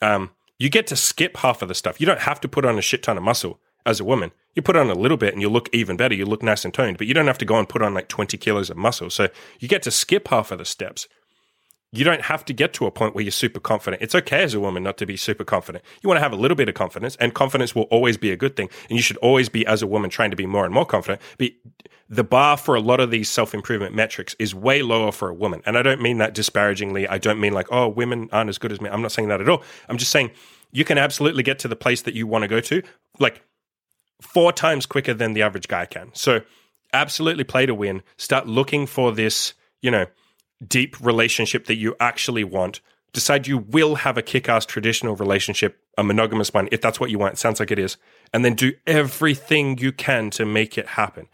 Um, 0.00 0.30
you 0.60 0.68
get 0.68 0.86
to 0.88 0.96
skip 0.96 1.38
half 1.38 1.62
of 1.62 1.68
the 1.68 1.74
stuff. 1.74 2.00
You 2.00 2.06
don't 2.06 2.20
have 2.20 2.40
to 2.42 2.48
put 2.48 2.66
on 2.66 2.78
a 2.78 2.82
shit 2.82 3.02
ton 3.02 3.16
of 3.16 3.24
muscle 3.24 3.58
as 3.86 3.98
a 3.98 4.04
woman. 4.04 4.30
You 4.54 4.60
put 4.60 4.76
on 4.76 4.90
a 4.90 4.94
little 4.94 5.16
bit 5.16 5.32
and 5.32 5.40
you 5.40 5.48
look 5.48 5.70
even 5.72 5.96
better. 5.96 6.14
You 6.14 6.26
look 6.26 6.42
nice 6.42 6.66
and 6.66 6.74
toned, 6.74 6.98
but 6.98 7.06
you 7.06 7.14
don't 7.14 7.26
have 7.26 7.38
to 7.38 7.46
go 7.46 7.58
and 7.58 7.66
put 7.66 7.80
on 7.80 7.94
like 7.94 8.08
20 8.08 8.36
kilos 8.36 8.68
of 8.68 8.76
muscle. 8.76 9.08
So 9.08 9.28
you 9.58 9.68
get 9.68 9.82
to 9.82 9.90
skip 9.90 10.28
half 10.28 10.52
of 10.52 10.58
the 10.58 10.66
steps. 10.66 11.08
You 11.92 12.04
don't 12.04 12.22
have 12.22 12.44
to 12.44 12.52
get 12.52 12.72
to 12.74 12.86
a 12.86 12.90
point 12.90 13.14
where 13.14 13.22
you're 13.22 13.32
super 13.32 13.58
confident. 13.58 14.02
It's 14.02 14.14
okay 14.14 14.42
as 14.42 14.54
a 14.54 14.60
woman 14.60 14.84
not 14.84 14.96
to 14.98 15.06
be 15.06 15.16
super 15.16 15.42
confident. 15.42 15.84
You 16.02 16.08
want 16.08 16.18
to 16.18 16.22
have 16.22 16.32
a 16.32 16.36
little 16.36 16.54
bit 16.54 16.68
of 16.68 16.74
confidence, 16.76 17.16
and 17.16 17.34
confidence 17.34 17.74
will 17.74 17.84
always 17.84 18.16
be 18.16 18.30
a 18.30 18.36
good 18.36 18.54
thing. 18.54 18.70
And 18.88 18.96
you 18.96 19.02
should 19.02 19.16
always 19.16 19.48
be, 19.48 19.66
as 19.66 19.82
a 19.82 19.88
woman, 19.88 20.08
trying 20.08 20.30
to 20.30 20.36
be 20.36 20.46
more 20.46 20.64
and 20.64 20.72
more 20.72 20.86
confident. 20.86 21.20
But 21.38 21.50
the 22.08 22.22
bar 22.22 22.56
for 22.56 22.74
a 22.74 22.80
lot 22.80 23.00
of 23.00 23.10
these 23.10 23.28
self 23.28 23.54
improvement 23.54 23.94
metrics 23.94 24.36
is 24.38 24.54
way 24.54 24.82
lower 24.82 25.10
for 25.10 25.28
a 25.28 25.34
woman. 25.34 25.62
And 25.66 25.76
I 25.76 25.82
don't 25.82 26.00
mean 26.00 26.18
that 26.18 26.34
disparagingly. 26.34 27.08
I 27.08 27.18
don't 27.18 27.40
mean 27.40 27.52
like, 27.52 27.66
oh, 27.72 27.88
women 27.88 28.28
aren't 28.30 28.50
as 28.50 28.58
good 28.58 28.72
as 28.72 28.80
me. 28.80 28.88
I'm 28.88 29.02
not 29.02 29.12
saying 29.12 29.28
that 29.28 29.40
at 29.40 29.48
all. 29.48 29.62
I'm 29.88 29.98
just 29.98 30.12
saying 30.12 30.30
you 30.72 30.84
can 30.84 30.98
absolutely 30.98 31.42
get 31.42 31.58
to 31.60 31.68
the 31.68 31.76
place 31.76 32.02
that 32.02 32.14
you 32.14 32.26
want 32.26 32.42
to 32.42 32.48
go 32.48 32.60
to 32.60 32.82
like 33.18 33.42
four 34.20 34.52
times 34.52 34.86
quicker 34.86 35.14
than 35.14 35.32
the 35.32 35.42
average 35.42 35.68
guy 35.68 35.86
can. 35.86 36.10
So 36.14 36.42
absolutely 36.92 37.44
play 37.44 37.66
to 37.66 37.74
win. 37.74 38.02
Start 38.16 38.46
looking 38.46 38.86
for 38.86 39.12
this, 39.12 39.54
you 39.82 39.90
know, 39.90 40.06
deep 40.66 41.00
relationship 41.00 41.66
that 41.66 41.76
you 41.76 41.96
actually 42.00 42.44
want. 42.44 42.80
Decide 43.12 43.46
you 43.46 43.58
will 43.58 43.96
have 43.96 44.16
a 44.16 44.22
kick 44.22 44.48
ass 44.48 44.64
traditional 44.64 45.16
relationship, 45.16 45.82
a 45.98 46.04
monogamous 46.04 46.54
one, 46.54 46.68
if 46.70 46.80
that's 46.80 47.00
what 47.00 47.10
you 47.10 47.18
want. 47.18 47.34
It 47.34 47.38
sounds 47.38 47.58
like 47.58 47.70
it 47.70 47.78
is. 47.78 47.96
And 48.32 48.44
then 48.44 48.54
do 48.54 48.72
everything 48.86 49.78
you 49.78 49.90
can 49.90 50.30
to 50.30 50.44
make 50.44 50.78
it 50.78 50.86
happen. 50.86 51.26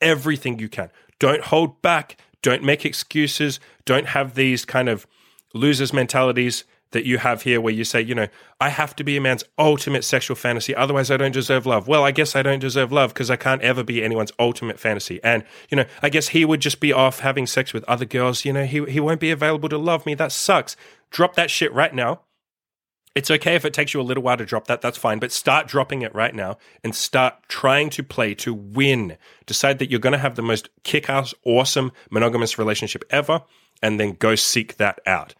Everything 0.00 0.58
you 0.58 0.68
can. 0.68 0.90
Don't 1.18 1.42
hold 1.42 1.82
back. 1.82 2.18
Don't 2.42 2.62
make 2.62 2.84
excuses. 2.84 3.58
Don't 3.84 4.06
have 4.08 4.34
these 4.34 4.64
kind 4.64 4.88
of 4.88 5.06
losers 5.54 5.92
mentalities 5.92 6.64
that 6.94 7.04
you 7.04 7.18
have 7.18 7.42
here 7.42 7.60
where 7.60 7.74
you 7.74 7.84
say, 7.84 8.00
you 8.00 8.14
know, 8.14 8.28
I 8.60 8.70
have 8.70 8.96
to 8.96 9.04
be 9.04 9.16
a 9.16 9.20
man's 9.20 9.44
ultimate 9.58 10.04
sexual 10.04 10.36
fantasy. 10.36 10.74
Otherwise, 10.74 11.10
I 11.10 11.18
don't 11.18 11.32
deserve 11.32 11.66
love. 11.66 11.86
Well, 11.86 12.04
I 12.04 12.10
guess 12.10 12.34
I 12.34 12.42
don't 12.42 12.60
deserve 12.60 12.90
love 12.90 13.12
because 13.12 13.30
I 13.30 13.36
can't 13.36 13.60
ever 13.60 13.84
be 13.84 14.02
anyone's 14.02 14.32
ultimate 14.38 14.80
fantasy. 14.80 15.20
And, 15.22 15.44
you 15.68 15.76
know, 15.76 15.84
I 16.02 16.08
guess 16.08 16.28
he 16.28 16.44
would 16.44 16.60
just 16.60 16.80
be 16.80 16.92
off 16.92 17.20
having 17.20 17.46
sex 17.46 17.74
with 17.74 17.84
other 17.84 18.06
girls. 18.06 18.44
You 18.44 18.54
know, 18.54 18.64
he, 18.64 18.84
he 18.86 19.00
won't 19.00 19.20
be 19.20 19.30
available 19.30 19.68
to 19.68 19.78
love 19.78 20.06
me. 20.06 20.14
That 20.14 20.32
sucks. 20.32 20.76
Drop 21.10 21.34
that 21.34 21.50
shit 21.50 21.72
right 21.74 21.94
now. 21.94 22.22
It's 23.14 23.30
okay 23.30 23.54
if 23.54 23.64
it 23.64 23.72
takes 23.72 23.94
you 23.94 24.00
a 24.00 24.02
little 24.02 24.24
while 24.24 24.36
to 24.36 24.44
drop 24.44 24.66
that, 24.66 24.80
that's 24.80 24.98
fine, 24.98 25.20
but 25.20 25.30
start 25.30 25.68
dropping 25.68 26.02
it 26.02 26.12
right 26.14 26.34
now 26.34 26.58
and 26.82 26.92
start 26.94 27.34
trying 27.46 27.88
to 27.90 28.02
play 28.02 28.34
to 28.36 28.52
win. 28.52 29.16
Decide 29.46 29.78
that 29.78 29.88
you're 29.88 30.00
going 30.00 30.14
to 30.14 30.18
have 30.18 30.34
the 30.34 30.42
most 30.42 30.68
kick 30.82 31.08
ass, 31.08 31.32
awesome 31.44 31.92
monogamous 32.10 32.58
relationship 32.58 33.04
ever, 33.10 33.42
and 33.80 34.00
then 34.00 34.14
go 34.14 34.34
seek 34.34 34.78
that 34.78 34.98
out. 35.06 35.36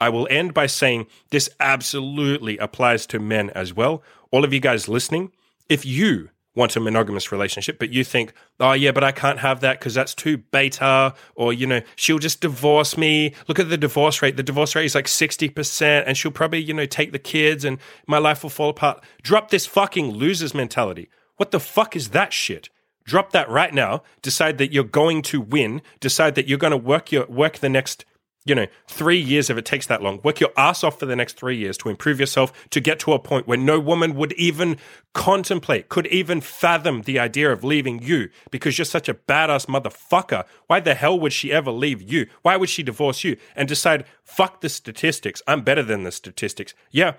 I 0.00 0.08
will 0.08 0.28
end 0.30 0.54
by 0.54 0.66
saying 0.66 1.06
this 1.30 1.48
absolutely 1.60 2.58
applies 2.58 3.06
to 3.06 3.18
men 3.18 3.50
as 3.50 3.72
well. 3.74 4.02
All 4.30 4.44
of 4.44 4.52
you 4.52 4.60
guys 4.60 4.88
listening, 4.88 5.32
if 5.68 5.86
you 5.86 6.30
want 6.54 6.76
a 6.76 6.80
monogamous 6.80 7.32
relationship, 7.32 7.78
but 7.78 7.90
you 7.90 8.04
think, 8.04 8.32
oh, 8.60 8.72
yeah, 8.72 8.92
but 8.92 9.02
I 9.02 9.12
can't 9.12 9.40
have 9.40 9.60
that 9.60 9.78
because 9.78 9.94
that's 9.94 10.14
too 10.14 10.38
beta, 10.38 11.14
or, 11.34 11.52
you 11.52 11.66
know, 11.66 11.80
she'll 11.96 12.18
just 12.18 12.40
divorce 12.40 12.96
me. 12.96 13.34
Look 13.48 13.58
at 13.58 13.68
the 13.68 13.76
divorce 13.76 14.22
rate. 14.22 14.36
The 14.36 14.42
divorce 14.42 14.74
rate 14.76 14.84
is 14.84 14.94
like 14.94 15.06
60%, 15.06 16.04
and 16.06 16.16
she'll 16.16 16.30
probably, 16.30 16.62
you 16.62 16.74
know, 16.74 16.86
take 16.86 17.12
the 17.12 17.18
kids 17.18 17.64
and 17.64 17.78
my 18.06 18.18
life 18.18 18.42
will 18.42 18.50
fall 18.50 18.70
apart. 18.70 19.02
Drop 19.22 19.50
this 19.50 19.66
fucking 19.66 20.12
losers 20.12 20.54
mentality. 20.54 21.08
What 21.36 21.50
the 21.50 21.60
fuck 21.60 21.96
is 21.96 22.10
that 22.10 22.32
shit? 22.32 22.68
Drop 23.04 23.32
that 23.32 23.50
right 23.50 23.74
now. 23.74 24.02
Decide 24.22 24.58
that 24.58 24.72
you're 24.72 24.84
going 24.84 25.22
to 25.22 25.40
win. 25.40 25.82
Decide 26.00 26.36
that 26.36 26.48
you're 26.48 26.58
going 26.58 26.70
to 26.70 26.76
work 26.76 27.12
your 27.12 27.26
work 27.26 27.58
the 27.58 27.68
next 27.68 28.04
you 28.44 28.54
know, 28.54 28.66
three 28.86 29.18
years 29.18 29.48
if 29.48 29.56
it 29.56 29.64
takes 29.64 29.86
that 29.86 30.02
long. 30.02 30.20
Work 30.22 30.40
your 30.40 30.50
ass 30.56 30.84
off 30.84 30.98
for 30.98 31.06
the 31.06 31.16
next 31.16 31.36
three 31.38 31.56
years 31.56 31.78
to 31.78 31.88
improve 31.88 32.20
yourself 32.20 32.52
to 32.70 32.80
get 32.80 32.98
to 33.00 33.12
a 33.12 33.18
point 33.18 33.46
where 33.46 33.56
no 33.56 33.80
woman 33.80 34.14
would 34.14 34.32
even 34.34 34.76
contemplate, 35.14 35.88
could 35.88 36.06
even 36.08 36.40
fathom 36.42 37.02
the 37.02 37.18
idea 37.18 37.50
of 37.50 37.64
leaving 37.64 38.02
you 38.02 38.28
because 38.50 38.76
you're 38.76 38.84
such 38.84 39.08
a 39.08 39.14
badass 39.14 39.66
motherfucker. 39.66 40.44
Why 40.66 40.80
the 40.80 40.94
hell 40.94 41.18
would 41.18 41.32
she 41.32 41.52
ever 41.52 41.70
leave 41.70 42.02
you? 42.02 42.26
Why 42.42 42.56
would 42.56 42.68
she 42.68 42.82
divorce 42.82 43.24
you 43.24 43.38
and 43.56 43.66
decide, 43.66 44.04
fuck 44.22 44.60
the 44.60 44.68
statistics? 44.68 45.40
I'm 45.46 45.62
better 45.62 45.82
than 45.82 46.04
the 46.04 46.12
statistics. 46.12 46.74
Yeah. 46.90 47.14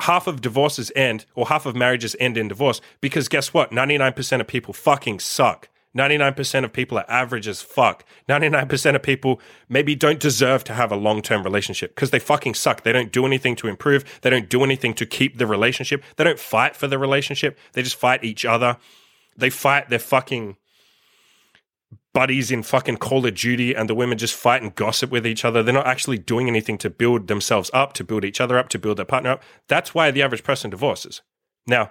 Half 0.00 0.26
of 0.26 0.40
divorces 0.40 0.90
end, 0.96 1.24
or 1.34 1.46
half 1.46 1.66
of 1.66 1.76
marriages 1.76 2.16
end 2.18 2.36
in 2.36 2.48
divorce 2.48 2.80
because 3.00 3.28
guess 3.28 3.54
what? 3.54 3.70
99% 3.70 4.40
of 4.40 4.46
people 4.46 4.74
fucking 4.74 5.20
suck. 5.20 5.68
99% 5.96 6.64
of 6.64 6.72
people 6.72 6.98
are 6.98 7.08
average 7.08 7.46
as 7.46 7.62
fuck. 7.62 8.04
99% 8.28 8.96
of 8.96 9.02
people 9.02 9.40
maybe 9.68 9.94
don't 9.94 10.18
deserve 10.18 10.64
to 10.64 10.74
have 10.74 10.90
a 10.90 10.96
long 10.96 11.22
term 11.22 11.42
relationship 11.42 11.94
because 11.94 12.10
they 12.10 12.18
fucking 12.18 12.54
suck. 12.54 12.82
They 12.82 12.92
don't 12.92 13.12
do 13.12 13.24
anything 13.26 13.56
to 13.56 13.68
improve. 13.68 14.20
They 14.22 14.30
don't 14.30 14.48
do 14.48 14.64
anything 14.64 14.94
to 14.94 15.06
keep 15.06 15.38
the 15.38 15.46
relationship. 15.46 16.02
They 16.16 16.24
don't 16.24 16.38
fight 16.38 16.74
for 16.74 16.88
the 16.88 16.98
relationship. 16.98 17.58
They 17.72 17.82
just 17.82 17.96
fight 17.96 18.24
each 18.24 18.44
other. 18.44 18.76
They 19.36 19.50
fight 19.50 19.88
their 19.88 19.98
fucking 19.98 20.56
buddies 22.12 22.50
in 22.50 22.62
fucking 22.62 22.96
Call 22.96 23.26
of 23.26 23.34
Duty 23.34 23.74
and 23.74 23.88
the 23.90 23.94
women 23.94 24.16
just 24.16 24.34
fight 24.34 24.62
and 24.62 24.74
gossip 24.74 25.10
with 25.10 25.26
each 25.26 25.44
other. 25.44 25.62
They're 25.62 25.74
not 25.74 25.86
actually 25.86 26.18
doing 26.18 26.48
anything 26.48 26.78
to 26.78 26.88
build 26.88 27.26
themselves 27.26 27.70
up, 27.74 27.92
to 27.94 28.04
build 28.04 28.24
each 28.24 28.40
other 28.40 28.56
up, 28.56 28.68
to 28.70 28.78
build 28.78 28.98
their 28.98 29.04
partner 29.04 29.30
up. 29.30 29.42
That's 29.68 29.94
why 29.94 30.10
the 30.10 30.22
average 30.22 30.44
person 30.44 30.70
divorces. 30.70 31.22
Now, 31.66 31.90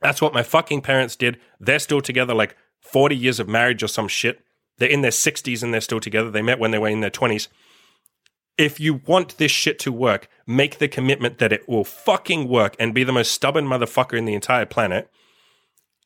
That's 0.00 0.22
what 0.22 0.34
my 0.34 0.42
fucking 0.42 0.82
parents 0.82 1.16
did. 1.16 1.38
They're 1.58 1.78
still 1.78 2.00
together, 2.00 2.34
like 2.34 2.56
40 2.80 3.16
years 3.16 3.40
of 3.40 3.48
marriage 3.48 3.82
or 3.82 3.88
some 3.88 4.08
shit. 4.08 4.40
They're 4.78 4.88
in 4.88 5.02
their 5.02 5.10
60s 5.10 5.62
and 5.62 5.74
they're 5.74 5.80
still 5.80 6.00
together. 6.00 6.30
They 6.30 6.42
met 6.42 6.58
when 6.58 6.70
they 6.70 6.78
were 6.78 6.88
in 6.88 7.00
their 7.00 7.10
20s 7.10 7.48
if 8.60 8.78
you 8.78 9.00
want 9.06 9.38
this 9.38 9.50
shit 9.50 9.78
to 9.78 9.90
work, 9.90 10.28
make 10.46 10.78
the 10.78 10.86
commitment 10.86 11.38
that 11.38 11.50
it 11.52 11.66
will 11.66 11.82
fucking 11.82 12.46
work 12.46 12.76
and 12.78 12.94
be 12.94 13.04
the 13.04 13.12
most 13.12 13.32
stubborn 13.32 13.64
motherfucker 13.64 14.18
in 14.18 14.26
the 14.26 14.34
entire 14.34 14.66
planet 14.66 15.10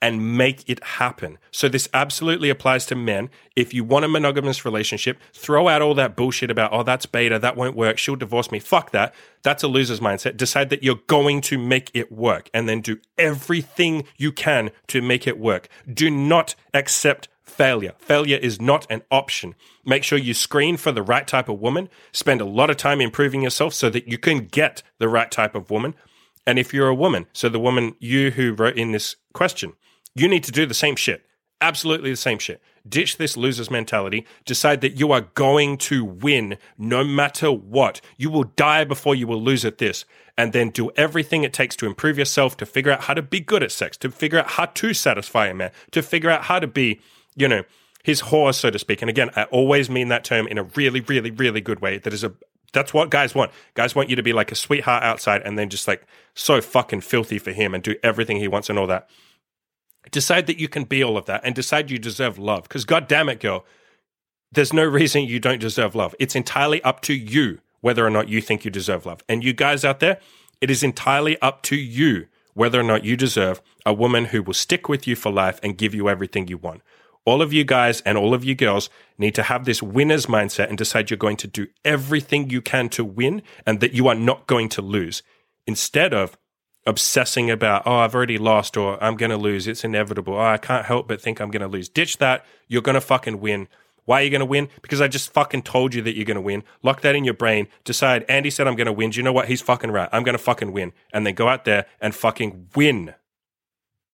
and 0.05 0.37
make 0.37 0.69
it 0.69 0.85
happen. 0.85 1.39
So 1.51 1.67
this 1.67 1.89
absolutely 1.95 2.51
applies 2.51 2.85
to 2.87 2.95
men. 2.95 3.31
If 3.57 3.73
you 3.73 3.85
want 3.85 4.05
a 4.05 4.09
monogamous 4.09 4.63
relationship, 4.63 5.19
throw 5.33 5.67
out 5.67 5.81
all 5.81 5.95
that 5.95 6.15
bullshit 6.15 6.51
about, 6.51 6.75
oh, 6.75 6.83
that's 6.83 7.07
beta, 7.07 7.39
that 7.39 7.57
won't 7.57 7.75
work, 7.75 7.97
she'll 7.97 8.15
divorce 8.15 8.53
me. 8.53 8.59
Fuck 8.59 8.91
that. 8.91 9.15
That's 9.43 9.63
a 9.63 9.67
loser's 9.67 10.01
mindset. 10.01 10.37
Decide 10.37 10.69
that 10.69 10.83
you're 10.83 11.01
going 11.07 11.41
to 11.41 11.57
make 11.57 11.91
it 11.95 12.13
work 12.13 12.51
and 12.53 12.69
then 12.69 12.83
do 12.83 12.99
everything 13.17 14.05
you 14.19 14.31
can 14.31 14.73
to 14.89 15.01
make 15.01 15.27
it 15.27 15.39
work. 15.39 15.69
Do 15.91 16.11
not 16.11 16.55
accept 16.75 17.29
failure. 17.43 17.95
Failure 17.97 18.37
is 18.37 18.61
not 18.61 18.87
an 18.91 19.05
option. 19.11 19.55
Make 19.87 20.05
sure 20.05 20.19
you 20.19 20.35
screen 20.35 20.77
for 20.77 20.93
the 20.93 21.03
right 21.03 21.27
type 21.27 21.49
of 21.49 21.61
woman, 21.61 21.89
spend 22.13 22.43
a 22.43 22.45
lot 22.45 22.69
of 22.69 22.77
time 22.77 23.01
improving 23.01 23.41
yourself 23.41 23.73
so 23.73 23.89
that 23.89 24.07
you 24.07 24.19
can 24.19 24.49
get 24.49 24.83
the 24.99 25.09
right 25.09 25.31
type 25.31 25.55
of 25.55 25.71
woman. 25.71 25.95
And 26.47 26.59
if 26.59 26.75
you're 26.75 26.89
a 26.89 26.95
woman, 26.95 27.25
so 27.33 27.49
the 27.49 27.59
woman 27.59 27.95
you 28.01 28.33
who 28.33 28.53
wrote 28.53 28.77
in 28.77 28.93
this 28.93 29.17
question, 29.33 29.73
you 30.15 30.29
need 30.29 30.45
to 30.45 30.53
do 30.53 30.67
the 30.67 30.75
same 30.75 30.97
shit. 30.97 31.25
Absolutely 31.61 32.11
the 32.11 32.17
same 32.17 32.39
shit. 32.39 32.61
Ditch 32.87 33.17
this 33.17 33.37
loser's 33.37 33.71
mentality. 33.71 34.27
Decide 34.45 34.81
that 34.83 34.99
you 34.99 35.13
are 35.13 35.23
going 35.23 35.79
to 35.79 36.05
win 36.05 36.59
no 36.77 37.03
matter 37.03 37.51
what. 37.51 38.01
You 38.19 38.29
will 38.29 38.45
die 38.45 38.85
before 38.85 39.15
you 39.15 39.27
will 39.27 39.41
lose 39.41 39.65
at 39.65 39.79
this. 39.79 40.05
And 40.37 40.53
then 40.53 40.71
do 40.71 40.91
everything 40.97 41.45
it 41.45 41.53
takes 41.53 41.77
to 41.77 41.87
improve 41.87 42.19
yourself, 42.19 42.57
to 42.59 42.67
figure 42.67 42.93
out 42.93 43.05
how 43.05 43.15
to 43.15 43.23
be 43.23 43.41
good 43.41 43.63
at 43.63 43.73
sex, 43.73 43.97
to 43.99 44.11
figure 44.11 44.41
out 44.41 44.51
how 44.51 44.67
to 44.67 44.93
satisfy 44.93 45.47
a 45.47 45.55
man, 45.55 45.71
to 45.93 46.03
figure 46.03 46.29
out 46.29 46.45
how 46.45 46.59
to 46.59 46.67
be 46.67 47.01
you 47.35 47.49
know, 47.49 47.65
his 48.03 48.21
horse, 48.21 48.59
so 48.59 48.71
to 48.71 48.79
speak. 48.79 49.03
And 49.03 49.09
again, 49.09 49.31
I 49.35 49.45
always 49.45 49.89
mean 49.89 50.09
that 50.09 50.25
term 50.25 50.47
in 50.47 50.59
a 50.59 50.65
really, 50.65 51.01
really, 51.01 51.31
really 51.31 51.61
good 51.61 51.81
way. 51.81 51.99
That 51.99 52.13
is 52.13 52.25
a 52.25 52.33
that's 52.73 52.93
what 52.93 53.09
guys 53.09 53.37
want. 53.37 53.53
Guys 53.75 53.95
want 53.95 54.11
you 54.11 54.17
to 54.17 54.23
be 54.23 54.33
like 54.33 54.51
a 54.51 54.57
sweetheart 54.57 55.05
outside 55.05 55.43
and 55.43 55.57
then 55.57 55.71
just 55.71 55.87
like 55.87 56.05
so 56.35 56.61
fucking 56.61 57.03
filthy 57.03 57.39
for 57.39 57.53
him 57.53 57.73
and 57.73 57.85
do 57.85 57.95
everything 58.03 58.39
he 58.39 58.49
wants 58.49 58.69
and 58.69 58.79
all 58.79 58.89
that. 58.89 59.09
Decide 60.11 60.47
that 60.47 60.59
you 60.59 60.69
can 60.69 60.85
be 60.85 61.03
all 61.03 61.17
of 61.17 61.27
that 61.27 61.41
and 61.45 61.55
decide 61.55 61.91
you 61.91 61.99
deserve 61.99 62.39
love. 62.39 62.65
Because 62.65 62.85
god 62.85 63.09
damn 63.09 63.29
it, 63.29 63.41
girl, 63.41 63.65
there's 64.53 64.73
no 64.73 64.85
reason 64.85 65.23
you 65.23 65.41
don't 65.41 65.61
deserve 65.61 65.95
love. 65.95 66.15
It's 66.19 66.37
entirely 66.37 66.83
up 66.83 67.01
to 67.03 67.15
you 67.15 67.61
whether 67.81 68.07
or 68.07 68.11
not 68.11 68.29
you 68.29 68.41
think 68.41 68.65
you 68.65 68.71
deserve 68.71 69.05
love. 69.05 69.23
And 69.29 69.45
you 69.45 69.53
guys 69.53 69.85
out 69.85 70.01
there, 70.01 70.19
it 70.61 70.71
is 70.71 70.83
entirely 70.83 71.41
up 71.43 71.63
to 71.65 71.77
you 71.77 72.27
whether 72.55 72.81
or 72.81 72.85
not 72.85 73.05
you 73.05 73.17
deserve 73.17 73.61
a 73.85 73.93
woman 73.93 74.27
who 74.27 74.43
will 74.43 74.55
stick 74.55 74.89
with 74.89 75.07
you 75.07 75.17
for 75.17 75.31
life 75.31 75.61
and 75.63 75.77
give 75.77 75.95
you 75.95 76.09
everything 76.09 76.49
you 76.49 76.57
want. 76.57 76.83
All 77.27 77.43
of 77.43 77.53
you 77.53 77.65
guys 77.65 78.01
and 78.03 78.17
all 78.17 78.35
of 78.35 78.45
you 78.45 78.55
girls 78.55 78.89
need 79.19 79.35
to 79.35 79.43
have 79.45 79.65
this 79.65 79.83
winner's 79.83 80.27
mindset 80.27 80.69
and 80.69 80.79
decide 80.79 81.11
you're 81.11 81.17
going 81.17 81.37
to 81.39 81.47
do 81.47 81.67
everything 81.85 82.51
you 82.51 82.63
can 82.63 82.89
to 82.91 83.05
win 83.05 83.43
and 83.67 83.81
that 83.81 83.93
you 83.93 84.09
are 84.09 84.15
not 84.15 84.47
going 84.47 84.69
to 84.71 84.83
lose 84.83 85.23
instead 85.67 86.15
of 86.15 86.37
obsessing 86.87 87.51
about, 87.51 87.83
oh, 87.87 87.97
I've 87.97 88.15
already 88.15 88.39
lost 88.39 88.77
or 88.77 89.03
I'm 89.03 89.17
going 89.17 89.31
to 89.31 89.37
lose. 89.37 89.67
It's 89.67 89.85
inevitable. 89.85 90.35
Oh, 90.35 90.41
I 90.41 90.59
can't 90.59 90.87
help 90.87 91.09
but 91.09 91.21
think 91.21 91.41
I'm 91.41 91.51
going 91.51 91.63
to 91.63 91.69
lose. 91.69 91.89
Ditch 91.89 92.19
that. 92.19 92.45
You're 92.69 92.83
going 92.83 92.95
to 92.95 93.01
fucking 93.01 93.41
win. 93.41 93.69
Why 94.05 94.21
are 94.21 94.25
you 94.25 94.31
going 94.31 94.41
to 94.41 94.47
win? 94.47 94.69
Because 94.83 95.01
I 95.01 95.09
just 95.09 95.33
fucking 95.33 95.63
told 95.63 95.95
you 95.95 96.03
that 96.03 96.15
you're 96.15 96.27
going 96.27 96.35
to 96.35 96.41
win. 96.41 96.63
Lock 96.83 97.01
that 97.01 97.17
in 97.17 97.25
your 97.25 97.35
brain. 97.35 97.69
Decide, 97.85 98.25
Andy 98.29 98.51
said 98.51 98.69
I'm 98.69 98.77
going 98.77 98.87
to 98.87 98.93
win. 98.93 99.11
Do 99.11 99.17
you 99.17 99.23
know 99.23 99.33
what? 99.33 99.49
He's 99.49 99.63
fucking 99.63 99.91
right. 99.91 100.11
I'm 100.13 100.25
going 100.25 100.35
to 100.35 100.43
fucking 100.43 100.73
win. 100.73 100.93
And 101.13 101.27
then 101.27 101.35
go 101.35 101.49
out 101.49 101.65
there 101.65 101.87
and 102.01 102.15
fucking 102.15 102.69
win. 102.75 103.15